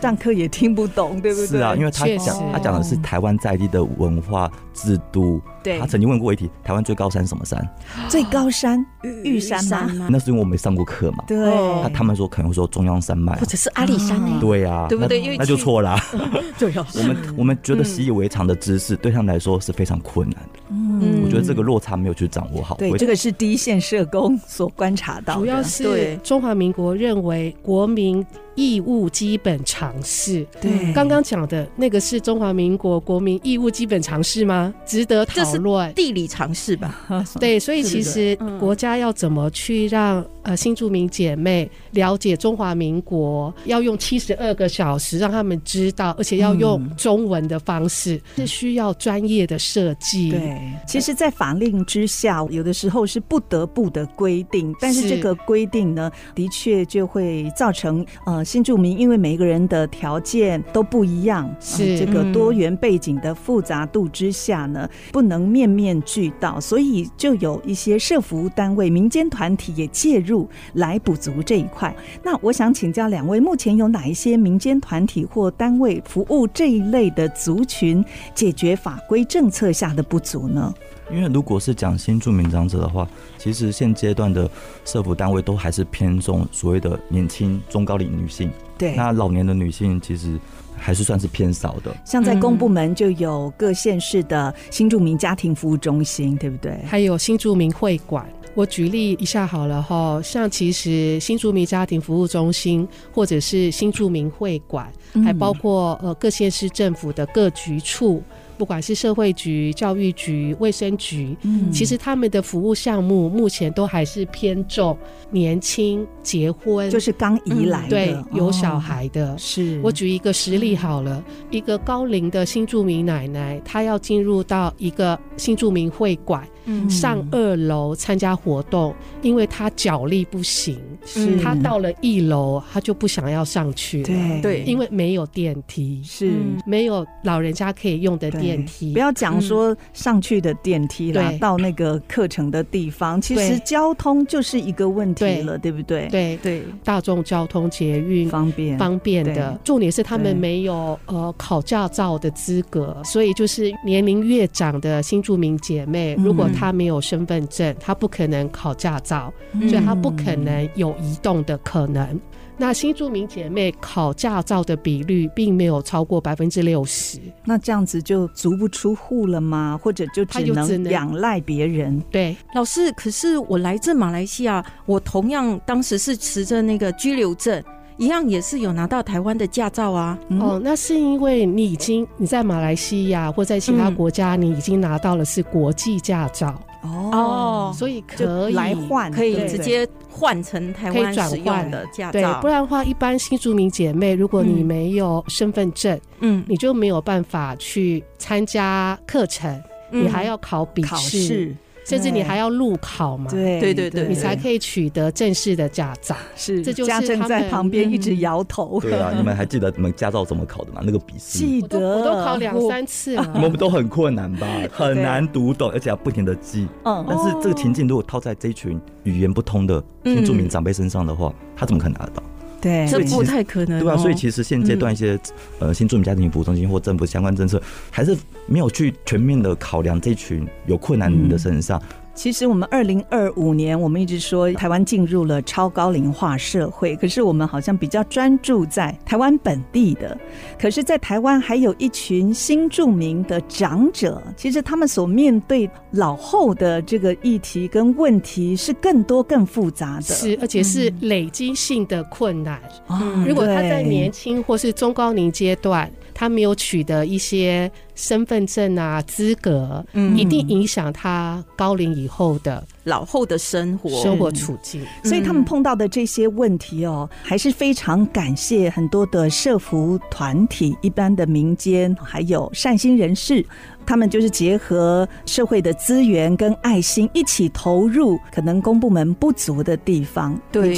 [0.00, 1.46] 上课也听不懂，对不对？
[1.46, 5.40] 是啊，因为他讲他讲的是台湾在地的文化制度。
[5.64, 7.66] 对，他曾经问过一题：台湾最高山是什么山？
[8.08, 8.84] 最高山
[9.24, 10.08] 玉山吗？
[10.10, 11.24] 那是因为我没上过课嘛。
[11.26, 11.36] 对，
[11.82, 14.20] 他他们说可能会说中央山脉，或者是阿里山。
[14.38, 15.36] 对呀，对不对？
[15.38, 15.98] 那就错了。
[16.58, 20.60] 对呀，我们我们觉得习以为常的知识，对他们来说是非常困难的。
[20.68, 22.76] 嗯，我觉得这个落差没有去掌握好。
[22.76, 25.40] 对，这个是第一线社工所观察到的。
[25.40, 28.22] 主要是中华民国认为国民。
[28.54, 34.72] 义务基本常识，对，刚刚讲的那个是中华民国国民义务基本常识吗？
[34.86, 35.92] 值得讨论。
[35.94, 37.04] 地理常识吧，
[37.40, 50.30] 对，所以其实国家要怎么去让呃新住民姐妹了解中华民国，要用七十二个小时让他们知道，而且要用中文的方式，是需要专业的设计。
[50.30, 58.42] 对，其实，在法令之下，有的时候是不得不的规定，但是这个规定呢，的确就会造成呃。
[58.44, 70.33] 新住民因为每个人的条件都不一样，是这个多元背景的复杂度之下呢，不能面面俱到，所以就有一些社服单位、民间团体也介入
[70.74, 71.94] 来补足这一块。
[72.22, 80.72] 那我想请教两位，目前有哪一些民间团体或单位服务这一类的族群，解决法规政策下的不足呢？
[81.12, 84.50] 因为如果是讲新住民长者的话，其实现阶段的
[84.86, 88.50] 社服单位都还是偏重所谓的年轻中高龄女性。
[88.78, 90.40] 对，那老年的女性其实
[90.76, 91.94] 还是算是偏少的。
[92.04, 96.78] 像在公部门就有各县市的新住民家庭服务中心，对不对？
[96.86, 98.26] 还有新住民会馆。
[98.54, 104.88] 我举例一下好了哈，像其实新住民家庭服务中心或者是新住民会馆，
[105.24, 108.22] 还包括呃各县市政府的各局处。
[108.56, 114.96] 不管是社会局、教育局、卫生局，嗯，其实他们的服务项目目前都还是偏重
[115.30, 119.32] 年轻结婚，就是刚移来的，对，有小孩的。
[119.32, 126.46] 哦、是我举一个实例好了，一个高龄的新住民奶奶，她要进入到一个新住民会馆。
[126.88, 134.04] 上二楼参加活动，因为他脚力不行，是他到了一楼，他就不想要上去了。
[134.04, 134.40] 对。
[134.40, 136.32] 对，因为没有电梯，是。
[136.66, 138.92] 没有老人家可以用的电梯。
[138.92, 145.70] 不要讲说上去的电梯啦，到那个课程的地方，其实交通就是一个问题了，对。
[145.70, 146.08] 不对？
[146.08, 146.36] 对。
[146.42, 159.32] 对，大众交通捷运方便方便的，重点是他们没有呃考驾照的资格，所以就是年龄越长的新住民姐妹，如果他没有身份证，他不可能考驾照，
[159.68, 162.06] 所以他不可能有移动的可能。
[162.12, 162.20] 嗯、
[162.56, 169.78] 那新住民姐妹考驾照的比率并没有超过百分之六十，那这样子就足不出户了吗？
[169.82, 172.00] 或者就只能仰赖别人？
[172.10, 177.62] 对，老师，可是我来自马来西亚，我同样当时是持着那个居留证。
[177.96, 180.18] 一样也是有拿到台湾的驾照啊！
[180.28, 186.54] 嗯、哦，那是因为你已经你在马来西亚或在其他国家，你已经拿到了是国际驾照。
[186.82, 192.12] 哦，所以可以来换，可以直接换成台湾使用的驾照。
[192.12, 199.50] 对，不然的话，一般新住民姐妹，如果你没有身份证，嗯，你就没有办法去参加课程，
[199.92, 201.54] 嗯、你还要考笔试。
[201.84, 203.30] 甚至你还要路考嘛？
[203.30, 206.16] 对对对对，你才可以取得正式的驾照。
[206.34, 208.80] 是，这就是家政在旁边一直摇头。
[208.80, 210.80] 对啊，你们还记得你们驾照怎么考的吗？
[210.84, 213.32] 那个笔试记得，我都考两三次了。
[213.34, 214.46] 你们都很困难吧？
[214.72, 216.66] 很难读懂，而且要不停的记。
[216.84, 217.04] 嗯。
[217.08, 222.22] 但是这个情境如果套在这一群语言不通的新住民长辈身上的话，他怎么可能拿得到？
[222.64, 223.78] 对，这不太可能。
[223.78, 225.18] 对啊，所以其实现阶段一些
[225.58, 231.80] 呃新住民家庭服务中心或政府相关政策，还是没有去全面的考量这群有困难人的身上。
[232.14, 240.16] 其实我们二零二五年，我们一直说台湾进入了超高龄化社会，可是我们好像比较专注在台湾本地的。
[240.58, 252.60] 可是，在台湾还有一群新著名的长者，其实他们所面对老后的这个议题跟问题是更多、更复杂的，是而且是累积性的困难。
[252.88, 264.80] 嗯，如果他在年轻或是中高龄阶段，他没有取得一些身份证啊、资格，嗯一定影响他高龄以后的老后的生活生活处境。
[265.02, 273.44] 所以他们碰到的这些问题哦，还是非常感谢很多的社服团体、一般的民间，还有善心人士。
[273.86, 280.38] 他们就是结合社会的资源跟爱心，一起投入可能公部门不足的地方。
[280.50, 280.74] 对，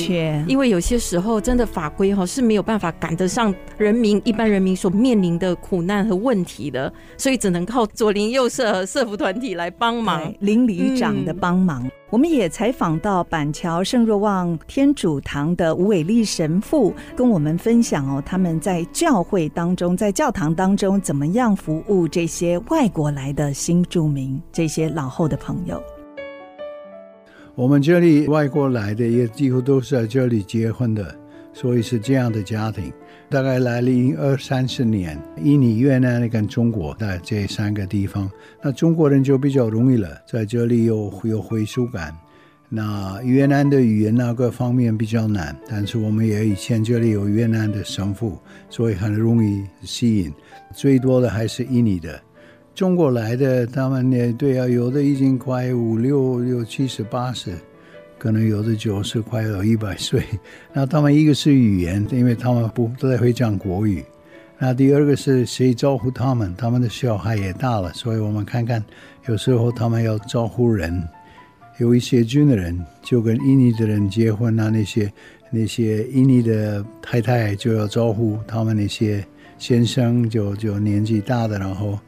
[0.47, 11.83] 因为有些时候真的法规哈是没有办法赶得上人民一般人民所面临的苦难和问题的，所以只能靠左邻右舍和社福团体来帮忙，邻里长的帮忙。
[11.85, 25.83] 嗯、我们也采访到板桥圣若望天主堂的吴伟立神父，跟我们分享哦，他们在教会当中，在教堂当中怎么样服务这些外国来的新住民，这些老后的朋友。
[27.57, 31.13] 我们这里外国来的也几乎都是在这里结婚的，
[31.53, 32.93] 所以是这样的家庭。
[33.29, 38.31] 大概来了二三十年，印尼、越南跟中国的这三个地方，
[38.63, 42.15] 那中国人就比较容易了，在这里有有归属感。
[42.69, 50.33] 那越南的语言那个方面比较难，但是我们也以前这里有越南的神父，所以很容易吸引。
[50.75, 52.21] 最多的还是印尼的，
[52.75, 57.57] 中国来的他们也对啊，有的已经快五六六七十八十。
[58.19, 60.23] 可能有的九十快有一百岁，
[60.73, 64.05] 那他们一个是语言，因为他们不不太会讲国语。
[64.59, 66.55] 那第二个是谁照顾他们？
[66.57, 68.83] 他们的小孩也大了，所以我们看看，
[69.29, 71.07] 有时候他们要照顾人，
[71.79, 75.13] 有一些军人就跟印尼的人结婚啊，那些
[75.51, 79.23] 那些印尼的太太就要照顾他们那些
[79.59, 81.99] 先生就，就年纪大的，然后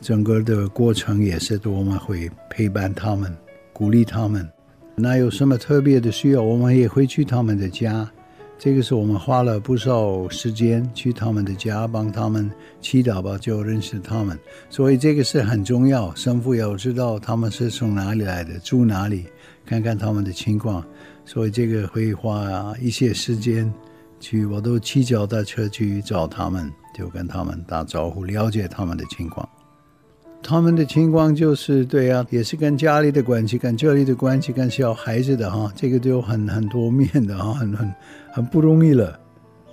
[0.00, 3.30] 整个的过程也是多么会陪伴他们，
[3.74, 4.48] 鼓励他们。
[4.94, 8.10] 那有什么特别的需要，我们也会去他们的家。
[8.58, 14.38] 这个是我们花了不少时间去他们的家，帮他们祈祷吧，就认识他们。
[14.68, 19.24] 所以这个是很重要，神父要知道他们是从哪里来的，住哪里，
[19.64, 20.84] 看看他们的情况。
[21.24, 23.72] 所以这个会花一些时间
[24.20, 29.48] 去，我都骑脚踏车去找他们，就跟他们打招呼，了解他们的情况。
[30.42, 37.94] 他们的情况就是对啊，也是跟家里的关系，跟这里的关系，跟小孩子的哈，这个就很很多面的哈，很很
[38.32, 39.18] 很不容易了。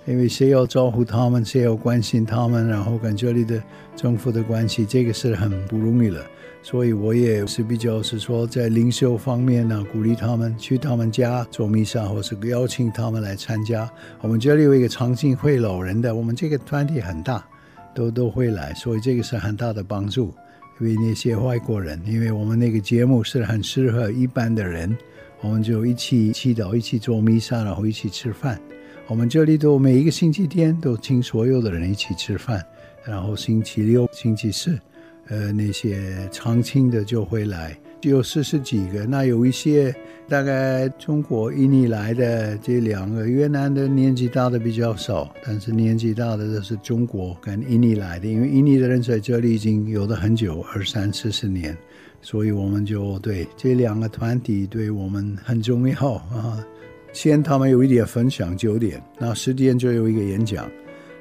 [0.05, 3.61] 因为谁要照顾他们，谁要关心他们，然后跟这里的
[3.95, 6.21] 政府的关系，这个是很不容易了。
[6.63, 13.89] 所以我也是比较是说，在领袖方面呢，鼓励他们去他们家做弥撒，或是邀请他们来参加。
[14.21, 17.45] 我们这里有一个长进会老人的，我们这个团体很大，
[17.93, 20.33] 都都会来，所以这个是很大的帮助。
[20.79, 24.95] 为那些外国人，因为我们那个节目是很适合一般的人，
[25.41, 28.59] 我们就一起祈祷，一起做弥撒，然后一起吃饭。
[29.07, 32.63] 我们这里都每一个星期天都请所有的人一起吃饭，
[33.05, 34.77] 然后星期六、星期四，
[35.27, 37.77] 呃，那些常青的就会来。
[38.01, 39.93] 有四十几个，那有一些
[40.29, 51.75] 大概中国印尼来的这两个，越南的年纪大的比较少，但是年纪大的都是中国跟印尼来的，因为印尼的人在这里已经有的很久，二三四十年，
[52.21, 56.63] 所以我们就对这两个团体对我们很重要啊。
[57.13, 60.69] 先他们有一点分享，九点，那十点就有一个演讲。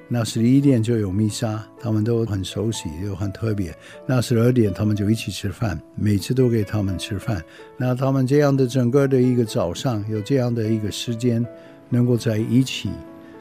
[0.08, 3.76] 那十一点就有弥撒，他们都很熟悉，又很特别。
[4.06, 7.42] 那十二点他们就一起吃饭，每次都给他们吃饭。
[7.76, 11.44] 那他们这样的整个的一个早上，有这样的一个时间，
[11.88, 12.88] 能够在一起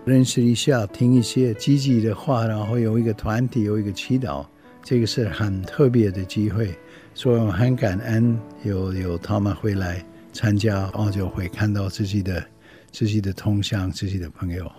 [0.05, 4.43] 认识一下，听一些积极的话，然后有一个团体，有一个祈祷，
[4.83, 6.73] 这个是很特别的机会。
[7.13, 10.03] 所以我很感恩有有他们会来
[10.33, 12.43] 参加，然后就会看到自己的
[12.91, 14.71] 自己的同乡，自己的朋友。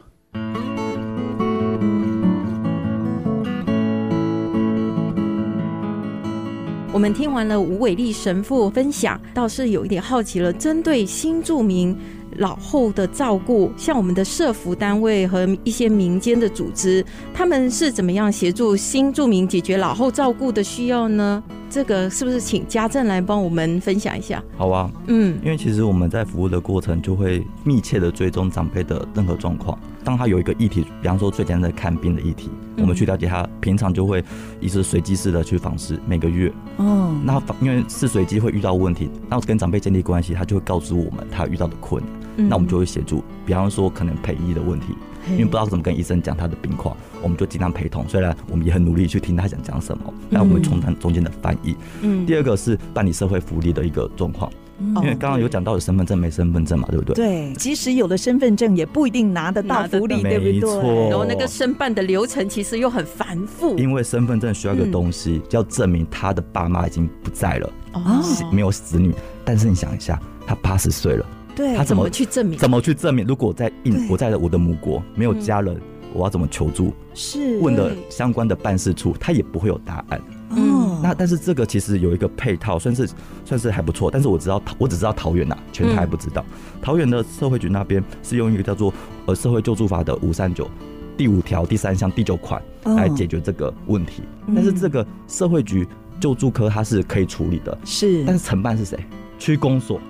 [6.96, 10.50] 我们听完了吴伟立神父分享，倒是有一点好奇了。
[10.50, 11.94] 针对新住民
[12.38, 21.44] 老后的照顾，像我们的社服单位和一些民间的组织，他们是怎么样协助新住民解决老后照顾的需要呢？
[21.68, 24.42] 这个是不是请家政来帮我们分享一下？
[24.56, 29.78] 好啊，嗯，因为其实我们在服务的过程就会密切的追踪长辈的任何状况。
[30.04, 34.24] 当他有一个议题，比方说最简单的看病的议题，嗯、我们去了解他，平常就会
[34.60, 36.52] 一直随机式的去访视，每个月。
[36.76, 37.12] 哦。
[37.24, 43.24] 那因为是随机会遇到问题，那跟长辈建立关系，他就会告诉我们他遇到的困难，嗯、那我们就会协助。
[43.44, 44.94] 比方说可能陪医的问题。
[45.30, 48.04] 因为不知道怎么跟医生讲他的病况，我们就尽量陪同。
[48.08, 51.76] 虽然我们也很努力去听他想讲什么，但我们会充当中间的翻译。
[52.02, 57.14] 嗯，第二个是办理社会福利的一个状况，因为刚刚有讲到有身份证没身份证嘛，对不对？
[57.14, 61.08] 对，即使有了身份证，也不一定拿得到福利，对不对？
[61.08, 63.76] 然后那个申办的流程其实又很繁复。
[63.76, 68.22] 因为身份证需要一个东西，叫证明他的爸妈已经不在了，哦，
[68.52, 69.14] 没有子女。
[69.44, 71.26] 但是你想一下，他八十岁了，
[71.56, 72.58] 对，他怎么去证明？
[72.58, 73.26] 怎么去证明？
[73.26, 75.74] 如果在印，我在我的母国没有家人，
[76.12, 76.92] 我要怎么求助？
[77.14, 80.20] 是问了相关的办事处，他也不会有答案。
[80.50, 83.08] 嗯，那但是这个其实有一个配套，算是
[83.44, 84.10] 算是还不错。
[84.10, 86.44] 但是我知道，我只知道桃园呐，全台不知道。
[86.48, 88.92] 嗯、桃园的社会局那边是用一个叫做
[89.24, 90.70] 呃社会救助法的五三九
[91.16, 94.22] 第五条第三项第九款来解决这个问题。
[94.46, 95.88] 嗯、但是这个社会局
[96.20, 98.22] 救助科它是可以处理的，是。
[98.26, 98.98] 但是承办是谁？
[99.38, 100.00] 区公所，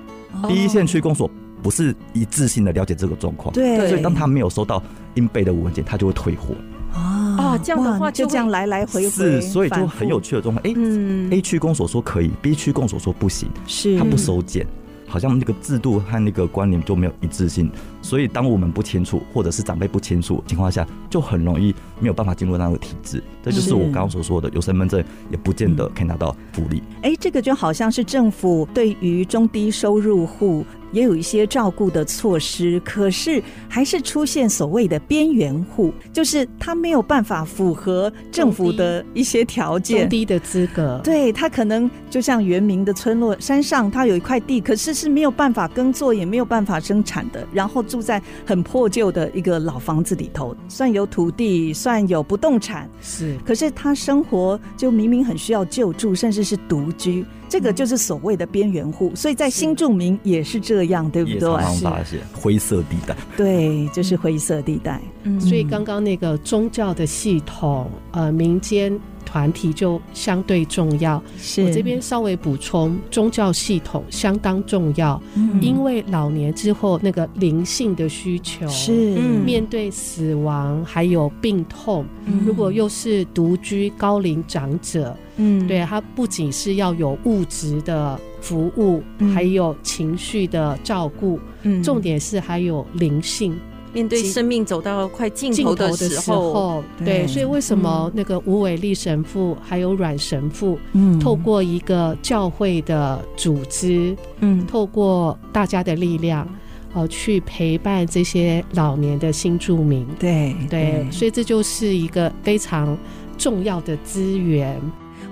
[0.48, 1.30] 第一线区公所
[1.62, 3.88] 不是一致性的了解这个状况，对。
[3.88, 4.82] 所以当他没有收到
[5.14, 6.54] 应备的文件，他就会退货。
[6.92, 10.66] 啊，这样的话就，就这样来来回回，是，所以就很有趣的状况。
[10.66, 14.66] 哎、嗯、，A 区公所说可以，B 区公所说不行，是，他不收件。
[15.06, 17.70] 好像那个制度和那个观念就没有一致性，
[18.02, 23.22] 所以当我们不清楚，或者是长辈不清楚情况下，就很容易没有办法进入那个体制。
[23.42, 26.82] 这就是我刚刚所说的，有身份证也不见得可以拿到福利。
[27.02, 41.00] 哎、嗯，这个就好像是政府对于中低收入户也有一些照顾的措施，可是还是出现所谓的边缘户，就是他没有办法符合政府的一些条件，中低的资格。
[41.04, 57.24] 对，他可能就像原民的村落山上，他有一块地，可是是没有办法耕作，也没有办法生产的，然后住在很破旧的一个老房子里头，算有土地，算有不动产，是，可是他生活就明明很需要救助，甚至是独居。
[57.48, 61.40] 这个就是所谓的边缘户，所以在新住民也是这样，是对不对？
[61.40, 65.00] 常常发现灰色地带，对，就是灰色地带。
[65.22, 68.98] 嗯，所以刚刚那个宗教的系统，呃，民间。
[69.26, 71.62] 团体就相对重要，是。
[71.62, 93.58] 我这边稍微补充，宗教系统相当重要，嗯、因为老年之后那个灵性的需求是、嗯、面对死亡还有病痛，嗯、如果又是独居高龄长者，嗯，对他不仅是要有物质的服务，嗯、还有情绪的照顾，嗯，重点是还有灵性。
[93.96, 106.46] 面对生命走到快尽头的时候，对，所以为什么那个吴伟立神父还有阮神父，嗯，透过一个教会的组织，嗯，透过大家的力量，
[106.92, 112.98] 呃，去陪伴这些老年的新住民，对对，所以这就是一个非常
[113.38, 114.78] 重要的资源。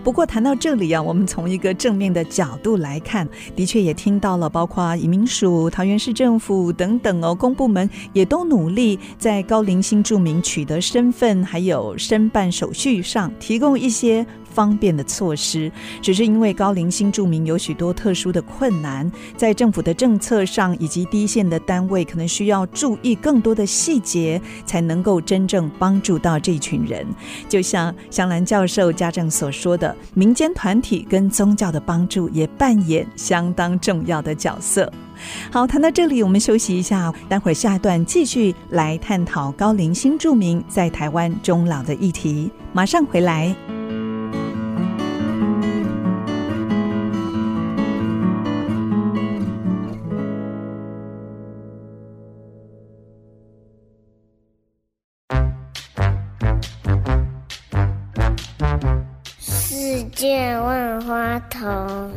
[0.04, 3.26] 不过谈到这里啊，我们从一个正面的角度来看，
[3.56, 27.04] 的确也听到了，包括移民署、桃园市政府等等哦，公部门也都努力在高龄新住民取得身份还有申办手续上提供一些方便的措施，只是因为高龄新住民有许多特殊的困难，在政府的政策上以及第一线的单位，可能需要注意更多的细节，才能够真正帮助到这群人。
[27.48, 34.90] 就像香兰教授家政所说的，民间团体跟宗教的帮助也扮演相当重要的角色。
[35.50, 43.54] 好，谈到这里，我们休息一下，待会儿下一段继续来探讨高龄新住民在台湾终老的议题，马上回来。
[60.34, 62.10] 见万花筒。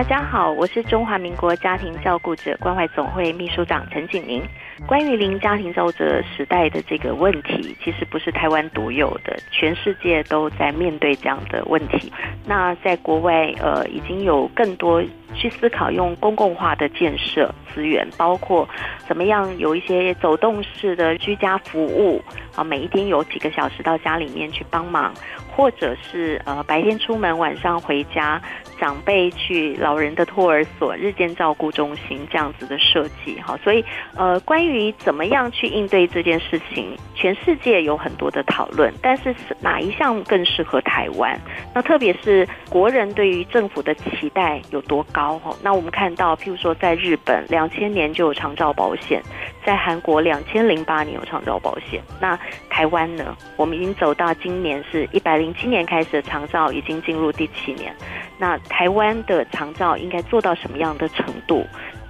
[0.00, 4.42] 大家好，我是中华民国家庭照顾者关怀总会秘书长陈景明。
[4.86, 12.10] 关于零家庭照顾者时代的这个问题，其实不是台湾独有的，全世界都在面对这样的问题。
[12.46, 18.66] 那在国外，呃，已经有更多去思考用公共化的建设资源，包括
[19.06, 22.22] 怎么样有一些走动式的居家服务
[22.56, 25.12] 啊，每一天有几个小时到家里面去帮忙，
[25.54, 28.40] 或者是呃白天出门，晚上回家。
[28.80, 33.84] 长辈去老人的托儿所、日间照顾中心这样子的设计，哈，所以
[34.16, 41.38] 呃，关于怎么样去应对这件事情，全世界有很多的讨论，但是哪一项更适合台湾？
[41.74, 45.38] 那特别是国人对于政府的期待有多高？
[45.40, 49.20] 哈，那我们看到，譬如说在日本，两千年就有长照保险；
[49.62, 52.00] 在韩国，两千零八年有长照保险。
[52.18, 52.38] 那
[52.70, 53.36] 台湾呢？
[53.56, 57.94] 我们已经走到今年是一百零七年开始的长照，已经进入第七年。
[58.40, 61.66] 那台湾的长照应该做到什么样的程度？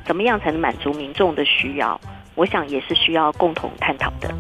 [0.06, 2.00] 怎么样才能满足民众的需要？
[2.36, 4.32] 我想也是需要共同探讨的。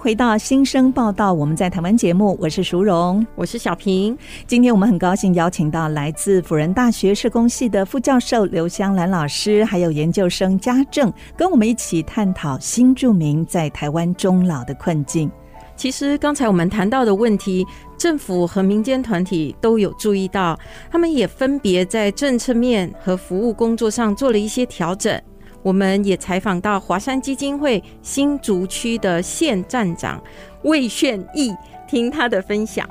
[0.00, 4.16] 回到新生报道，我们在台湾节目，我是淑荣，我是小平。
[4.46, 15.30] 今天我们很高兴邀请到来自辅仁大学社工系的副教授刘香兰老师，还有研究生家政，跟我们一起探讨新住民在台湾终老的困境。
[15.76, 17.66] 其实刚才我们谈到的问题，
[17.98, 20.58] 政府和民间团体都有注意到，
[20.90, 25.20] 他们也分别在政策面和服务工作上做了一些调整。
[25.62, 30.22] 我们也采访到华山基金会新竹区的县站长
[30.62, 31.54] 魏炫义，
[31.86, 32.88] 听他的分享。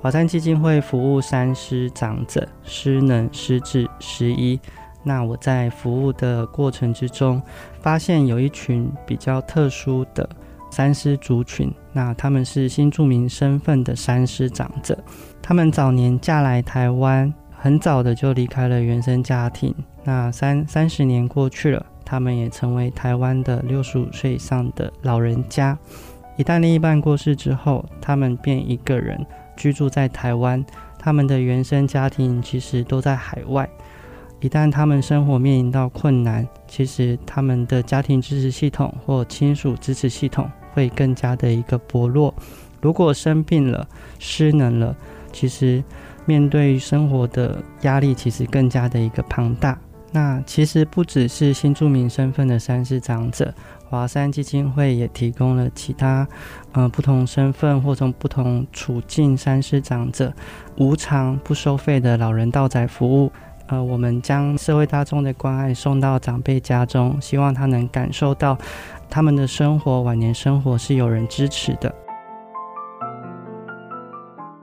[0.00, 4.60] 华山基金会服务三师长者，失能、失智、失医。
[5.02, 7.42] 那我在服务的过程之中，
[7.80, 10.28] 发现有一群比较特殊的
[10.70, 11.72] 三师族群。
[11.92, 14.98] 那他们是新住民身份的三师长者，
[15.42, 17.32] 他们早年嫁来台湾。
[17.64, 25.78] 很早的就离开了原生家庭，那三三十年过去了，他们也成为台湾的六十五岁以上的老人家。
[26.36, 29.18] 一旦另一半过世之后，他们便一个人
[29.56, 30.62] 居住在台湾，
[30.98, 33.66] 他们的原生家庭其实都在海外。
[34.40, 42.34] 一旦他们生活面临到困难，其实他们的家庭支持系统或亲属支持系统会更加的一个薄弱。
[42.82, 43.88] 如果生病了、
[44.18, 44.94] 失能了，
[45.32, 45.82] 其实。
[46.26, 49.78] 面对生活的压力，其实更加的一个庞大。
[50.12, 53.52] 那其实不只是新住民身份的三师长者，
[53.90, 56.26] 华山基金会也提供了其他
[56.70, 60.32] 呃不同身份或从不同处境三师长者
[60.78, 63.32] 无偿不收费的老人到宅服务。
[63.66, 68.56] 呃，我们将社会大众的关爱送到长辈家中，希望他能感受到
[69.08, 71.92] 他们的生活，晚年生活是有人支持的。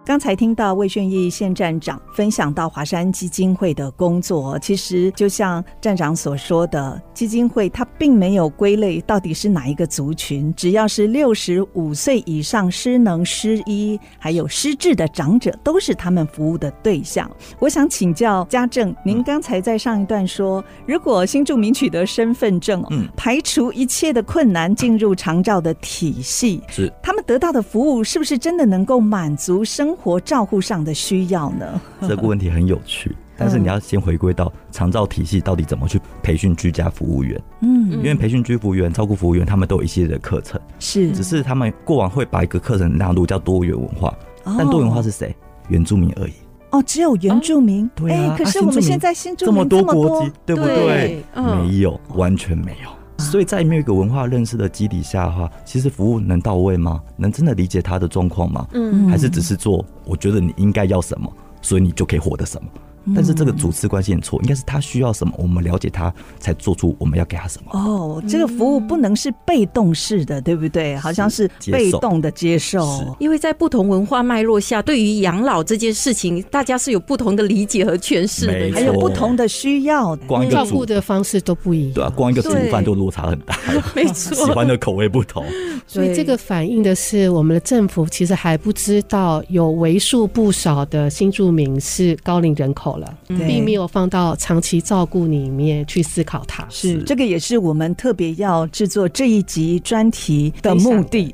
[0.04, 17.30] 刚才听到魏炫义县站长分享到华山基金会的工作，其实就像站长所说的，基金会它并没有归类到底是哪一个族群，只要是六十五岁以上失能、失医还有失智的长者，都是他们服务的对象。
[17.60, 30.12] 我想请教家政，您刚才在上一段说，如果新住民取得身份证，嗯，排除一切的困难进入长照的体系，是他们得到的服务是不是真的能够满足生活？
[30.12, 31.80] 活照护上的需要呢？
[32.02, 37.42] 这个问题很有趣，但是你要先回归到长照体系到底怎么去培训居家服务员。
[37.62, 44.14] 嗯，因为培训居服务员、照顾服务员，他们都有一系列的课程，是，只是他们过往会把一个课程纳入叫多元文化，
[44.44, 45.34] 但多元文化是谁？
[45.70, 46.34] 原住民而已。
[46.72, 47.89] 哦，只有原住民？
[47.96, 48.36] 对啊。
[48.38, 51.24] 可是我们现在新住民这么多国籍，对不对？
[51.36, 52.89] 没有，完全没有。
[53.22, 57.01] 所以在没有一个文化认识的基底下的话，其实服务能到位吗？
[57.15, 58.67] 能真的理解他的状况吗？
[58.74, 62.69] 嗯，还是只是做我觉得你应该要什么，所以你就可以获得什么？
[63.16, 67.72] 但是这个主次关系很错，应该是他需要什么，我们了解他，才做出我们要给他什么。
[67.74, 70.95] 哦，这个服务不能是被动式的，对不对？
[70.97, 73.16] 好像是被动的接受。
[73.20, 81.93] 因为在不同文化脉络下，对于养老这件事情，大家是有不同的理解和诠释的，还有不同的需要，光一个照顾的方式都不一样。
[81.93, 83.58] 对啊，光一个煮饭就落差很大，
[83.95, 85.45] 没错，喜欢的口味不同。
[85.88, 96.66] 所以这个反映的是，我们的政府其实还不知道有为数不少的新住民是高龄人口了，并没有放到长期照顾里面去思考它。
[96.70, 101.34] 是这个也是我们特别要制作这一集专题的目的。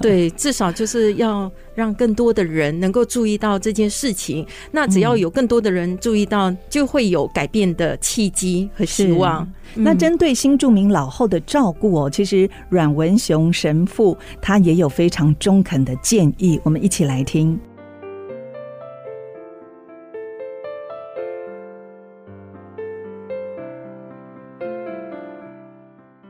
[0.00, 4.46] 对， 至少就是要让更多的人能够注意到这件事情。
[4.70, 9.46] 那只要有更多的人注意到，就会有改变的契机和希望。
[9.74, 17.58] 那针对新住民老后的照顾哦，其实阮文雄神父他也有非常中肯的建议，我们一起来听。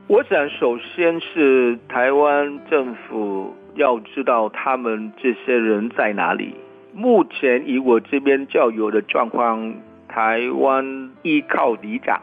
[0.08, 6.54] 我想，首先是台湾政府要知道他们这些人在哪里。
[6.94, 9.74] 目前以我这边较有的状况，
[10.08, 12.22] 台湾依靠里长。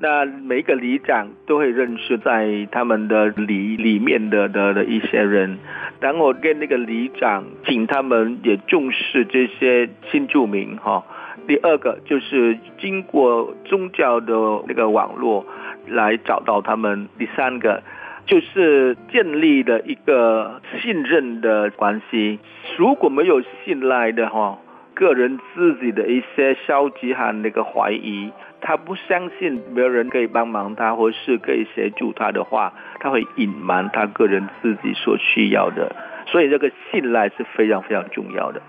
[0.00, 5.58] 那每一个里长都会认识在他们的里里面的的一些人，
[6.00, 11.04] 然后跟那个里长请他们也重视这些新住民哈。
[11.46, 14.34] 第二个就是经过宗教的
[14.66, 15.46] 那个网络
[15.86, 17.08] 来找到他们。
[17.18, 17.82] 第三个
[18.26, 22.38] 就是建立了一个信任的关系。
[22.76, 24.58] 如果没有信赖的话，
[24.94, 28.32] 个人自己的一些消极和那个怀疑。
[28.58, 35.94] 他不相信没有人可以帮忙他，或是可以协助他的话，他会隐瞒他个人自己所需要的。
[36.26, 38.60] 所以这个信赖是非常非常重要的。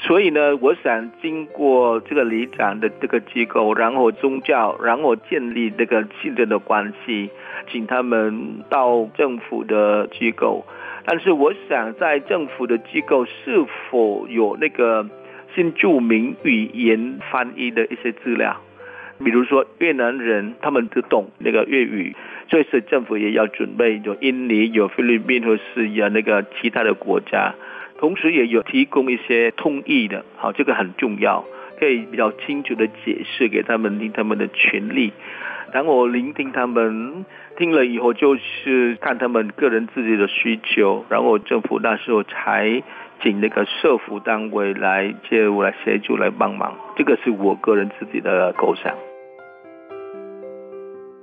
[0.00, 7.28] 所以呢，我想经过这个里长的这个机构，然后宗教，然后建立这个信任的关系，
[7.70, 10.64] 请他们到政府的机构。
[11.04, 15.04] 但是我想，在政府的机构是否有那个
[15.54, 18.56] 新著名语言翻译的一些资料？
[19.24, 22.14] 比如说越南人，他们都懂那个粤语，
[22.48, 27.52] 所以是政府也要准备有印尼、有菲律宾或是有那个其他的国家。
[27.98, 31.44] 同时也有提供一些通译的，好，这个很重要，
[31.78, 35.12] 可以比较清楚的解释给他们听他们的权利，
[35.72, 37.24] 然后聆听他们，
[37.56, 42.82] 听了以后就是看他们个人自己的需求，然后政府那时候才
[43.20, 48.94] 请那个社福单位来介入、来协助、来帮忙，这个是我个人自己的构想。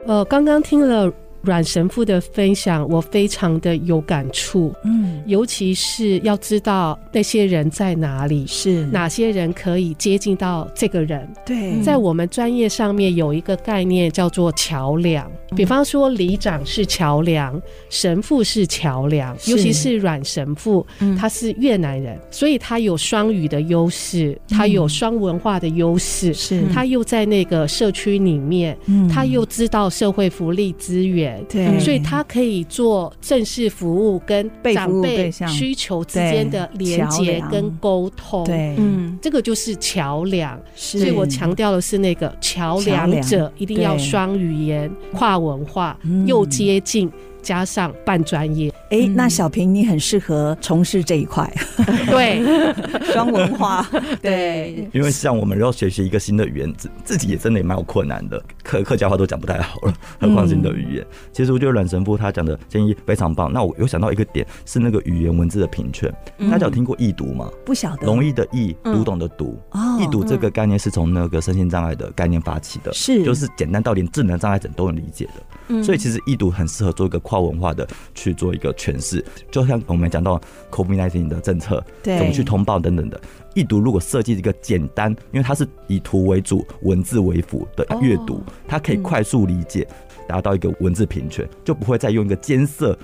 [0.06, 1.10] 呃，刚刚听了。
[1.46, 4.74] 阮神父的分享，我非常的有感触。
[4.84, 11.28] 嗯，尤其是要知道那些人在哪里，是哪些人可以接近到这个人。
[11.46, 15.32] 对，在我们专业上面有一个概念叫做桥梁。
[15.56, 20.86] 比方说，里长是桥梁，神父是桥梁，尤其是阮神父，
[21.18, 28.78] 他是越南人，所以他有双语的优势，他有双文化的优势，是他又在那个社区里面，
[29.10, 31.35] 他又知道社会福利资源。
[31.50, 38.44] 对，所以他可以做正式服务跟长辈需求之间的连接跟沟通。
[38.44, 40.60] 对，嗯，这个就是桥梁。
[40.76, 47.12] 所以我强调的是那个桥梁者一定要双语言、跨文化又接近。
[47.46, 51.48] 加上半专业，哎、欸，那小平你很适合从事这一块，
[52.10, 52.44] 对，
[53.14, 53.88] 双文化，
[54.20, 61.04] 对，因为像我们要学习一个新的语言，自自己也真的也蛮有困难的，客客家话都讲不太好了，何况新的语言。
[61.04, 63.54] 嗯、其实我觉得阮神父他讲的建议非常棒。
[63.54, 67.48] 那我有想到一个点是那个语言文字的平权，嗯、大家有听过易读吗？
[67.64, 69.60] 不晓得，容易的易，读懂的读。
[69.70, 75.34] 嗯、易读这个概念是从那个身心障碍的概念发起的，是，就是简单到连智能障碍者都能理解的。
[75.68, 80.40] 嗯、所以其实易读很适合做一个跨文化的去做一个诠释，就像我们讲到
[80.72, 83.20] COVID-19 的政策，对，怎么去通报等等的。
[83.54, 89.88] 易读如果设计一个简单，因为它是以图为主、文字为辅的阅读，它可以快速理解，
[90.28, 92.98] 达到一个文字平权，就不会再用一个艰涩、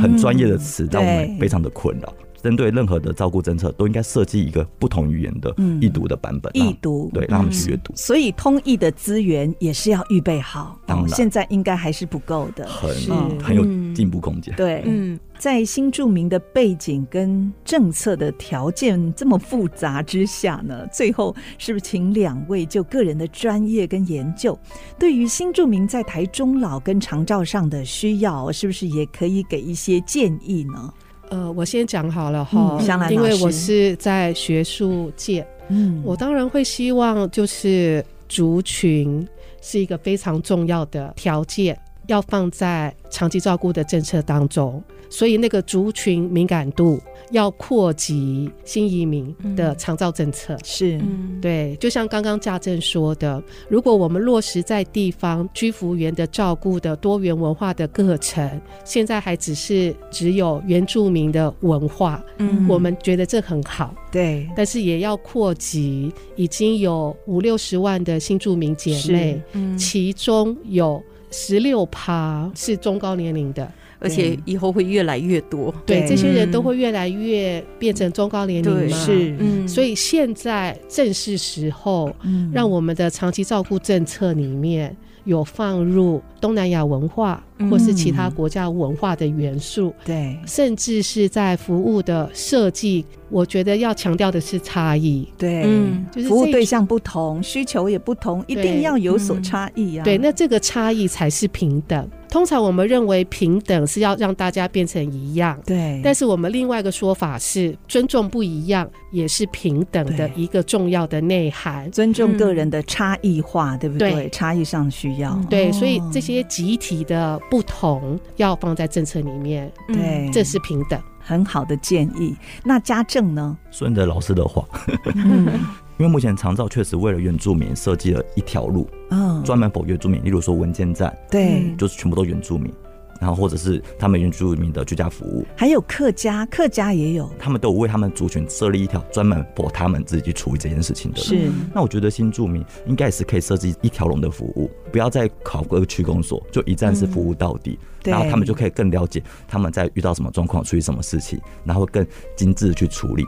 [0.00, 2.12] 很专业的词，让我们非常的困扰。
[2.46, 6.48] 针对任何的照顾政策，都应该设计一个不同语言的易读的版本。
[6.56, 7.92] 易读对，让他们去阅读。
[7.96, 10.78] 所以通译的资源也是要预备好。
[10.86, 12.94] 当然，现在应该还是不够的，很
[13.40, 14.54] 很有进步空间。
[14.54, 24.56] 对，嗯，在新住民的背景跟政策的条件这么复杂之下呢，最后是不是请两位就个人的专业跟研究，
[24.96, 30.94] 对于新住民在台中老跟长照上的需要，是不是也可以给一些建议呢？
[31.30, 39.26] 呃，我先讲好了哈，嗯、因为我是在学术界，嗯，我当然会希望就是族群
[39.60, 47.00] 是一个非常重要的条件，要放在长期照顾的政策当中，所以那个族群敏感度。
[47.32, 51.00] 要扩及新移民的长照政策，嗯、是
[51.42, 58.48] 对，就像刚刚家政说的，如果我们落实在地方居服员的照顾的多元文化的课程，
[58.84, 71.02] 现在还只是只有原住民的文化，嗯，我们觉得这很好，对，但是也要扩及已经有五六十万的新住民姐妹，嗯、其中有
[71.36, 73.70] 十六趴是中高年龄的。
[73.98, 76.08] 而且以后会越来越多，对，对。
[76.10, 82.14] 这些人都会越来越变成中高年龄嘛，是，嗯，所以现在正是时候，
[82.52, 84.94] 让我们的长期照顾政策里面
[85.26, 102.08] 有放入东南亚文化或是其他国家文化的元素，对，甚至是在服务的设计，我觉得要强调的是差异，对，嗯，就是服务对象不同，需求也不同，一定要有所差异啊，对，那这个差异才是平等。
[102.36, 105.98] 通常我们认为平等是要让大家变成一样，对。
[106.04, 114.12] 但是我们另外一个说法是，尊重不一样也是平等的一个重要的内涵，尊重个人的差异化，嗯、对不对？
[114.12, 115.34] 对，差异上需要。
[115.48, 122.36] 对，所以这些集体的不同要放在政策里面，对、嗯，这是平等，很好的建议。
[122.62, 123.56] 那家政呢？
[123.70, 124.62] 顺着老师的话。
[125.98, 132.70] 嗯因为目前长照确实为了原住民设计了一条路，嗯，专门 for 原住民，例如说文件站，对，就是全部都原住民，
[133.18, 141.18] 然后或者是他们原住民的居家服务，还有客家，客家也有，他们都有为他们族群设立一条专门 for 他们自己去处理这件事情的。
[141.18, 153.24] 是，那我觉得新住民应该也是可以设计一条龙的服务，不要再考个区公所，就一站式服务到底，嗯、然后他们就可以更了解他们在遇到什么状况，处理什么事情，然后更精致的去处理。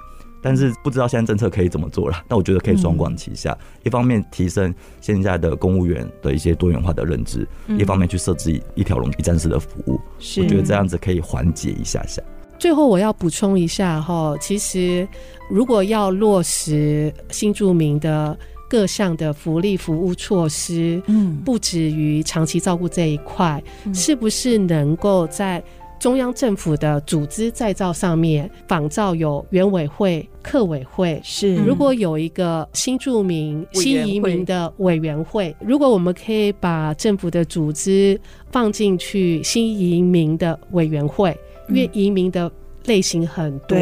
[0.49, 2.17] 但是不知道现在政策可以怎么做了。
[2.27, 10.01] 那我觉得可以双管齐下，嗯、一方面提升现在的公务员的一些多元化的认知，嗯、一方面去设置一条龙一站式的服务。
[10.19, 12.23] 是，我觉得这样子可以缓解一下下。
[12.59, 15.07] 最后我要补充一下哈，其实
[15.51, 18.35] 如果要落实新住民的
[18.71, 25.63] 各项的福利服务措施，嗯，不止于长期照顾这一块，嗯、是不是能够在
[25.99, 31.21] 中央政府的组织再造上面仿照有原委会、客委会？
[31.25, 38.21] 是，如果有一个新住民、新移民的委员会，如果我们可以把政府的组织
[38.51, 41.37] 放进去新移民的委员会。
[41.69, 42.51] 因为移民的
[42.87, 43.77] 类型很多，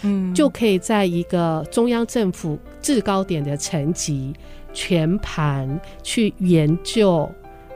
[0.00, 4.32] 嗯，就可以在一个中央政府制高点的层级，
[4.72, 7.30] 全盘去研究、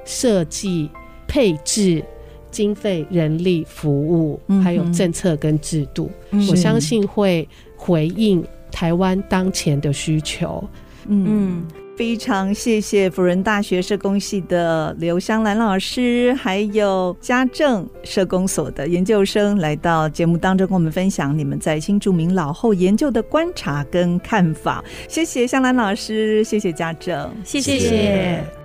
[0.07, 0.89] 设计、
[1.29, 2.03] 配置、
[2.51, 10.63] 经费、人力、服务，还有政策跟制度，嗯、我相信会回应台湾当前的需求，
[11.09, 11.27] 嗯。
[11.29, 11.67] 嗯。
[11.97, 24.83] 非常谢谢辅仁大学社工系的刘香兰老师，还有家政社工所的研究生来到节目当中，跟我们分享你们在新著民老后研究的观察跟看法。
[25.09, 27.79] 谢谢香兰老师，谢谢家政，谢谢。
[27.79, 28.60] 谢谢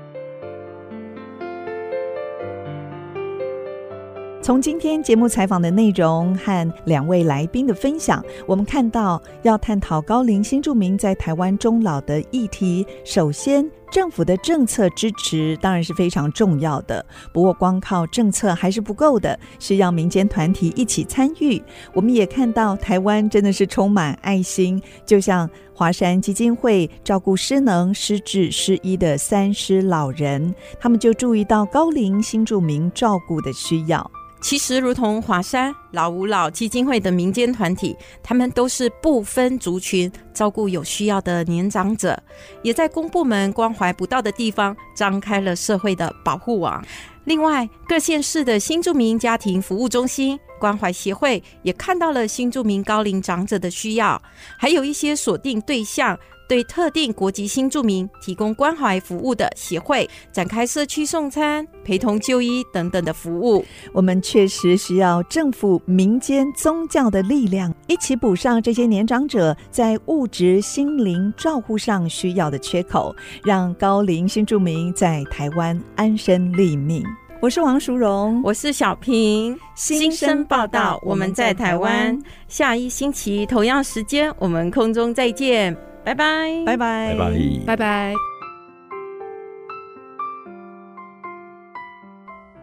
[4.46, 17.04] 从今天节目采访的内容和两位来宾的分享，我们看到要探讨高龄新住民在台湾终老的议题，首先政府的政策支持当然是非常重要的。
[17.34, 21.60] 不过光靠政策还是不够的，需要民间团体一起参与。
[21.92, 34.12] 我们也看到台湾真的是充满爱心，就像华山基金会照顾失能、失智、失医的三失老人，他们就注意到高龄新住民照顾的需要。
[34.46, 42.16] 其实，如同华山老吾老基金会的民间团体，他们都是不分族群照顾有需要的年长者，
[42.62, 46.80] 也在公部门关怀不到的地方张开了社会的保护网。
[47.24, 54.22] 另外，各县市的新住民家庭服务中心、关怀协会也看到了新住民高龄长者的需要，
[54.60, 56.16] 还有一些锁定对象。
[56.48, 63.66] 对特定国籍新住民提供关怀服务的协会，展开社区送餐、陪同就医等等的服务。
[63.94, 77.04] 我们确实需要政府、民间、宗教的力量，一起补上这些年长者在物质、心灵照护上需要的缺口，让高龄新住民在台湾安身立命。
[77.42, 79.56] 我是王淑荣，我是小平。
[79.76, 82.18] 新生报道，我们在台湾。
[82.48, 85.76] 下一星期同样时间，我们空中再见。
[86.06, 88.14] 拜拜，拜拜，拜拜，拜拜。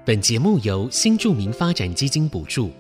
[0.04, 2.70] 本节目由新住民发展基金补助。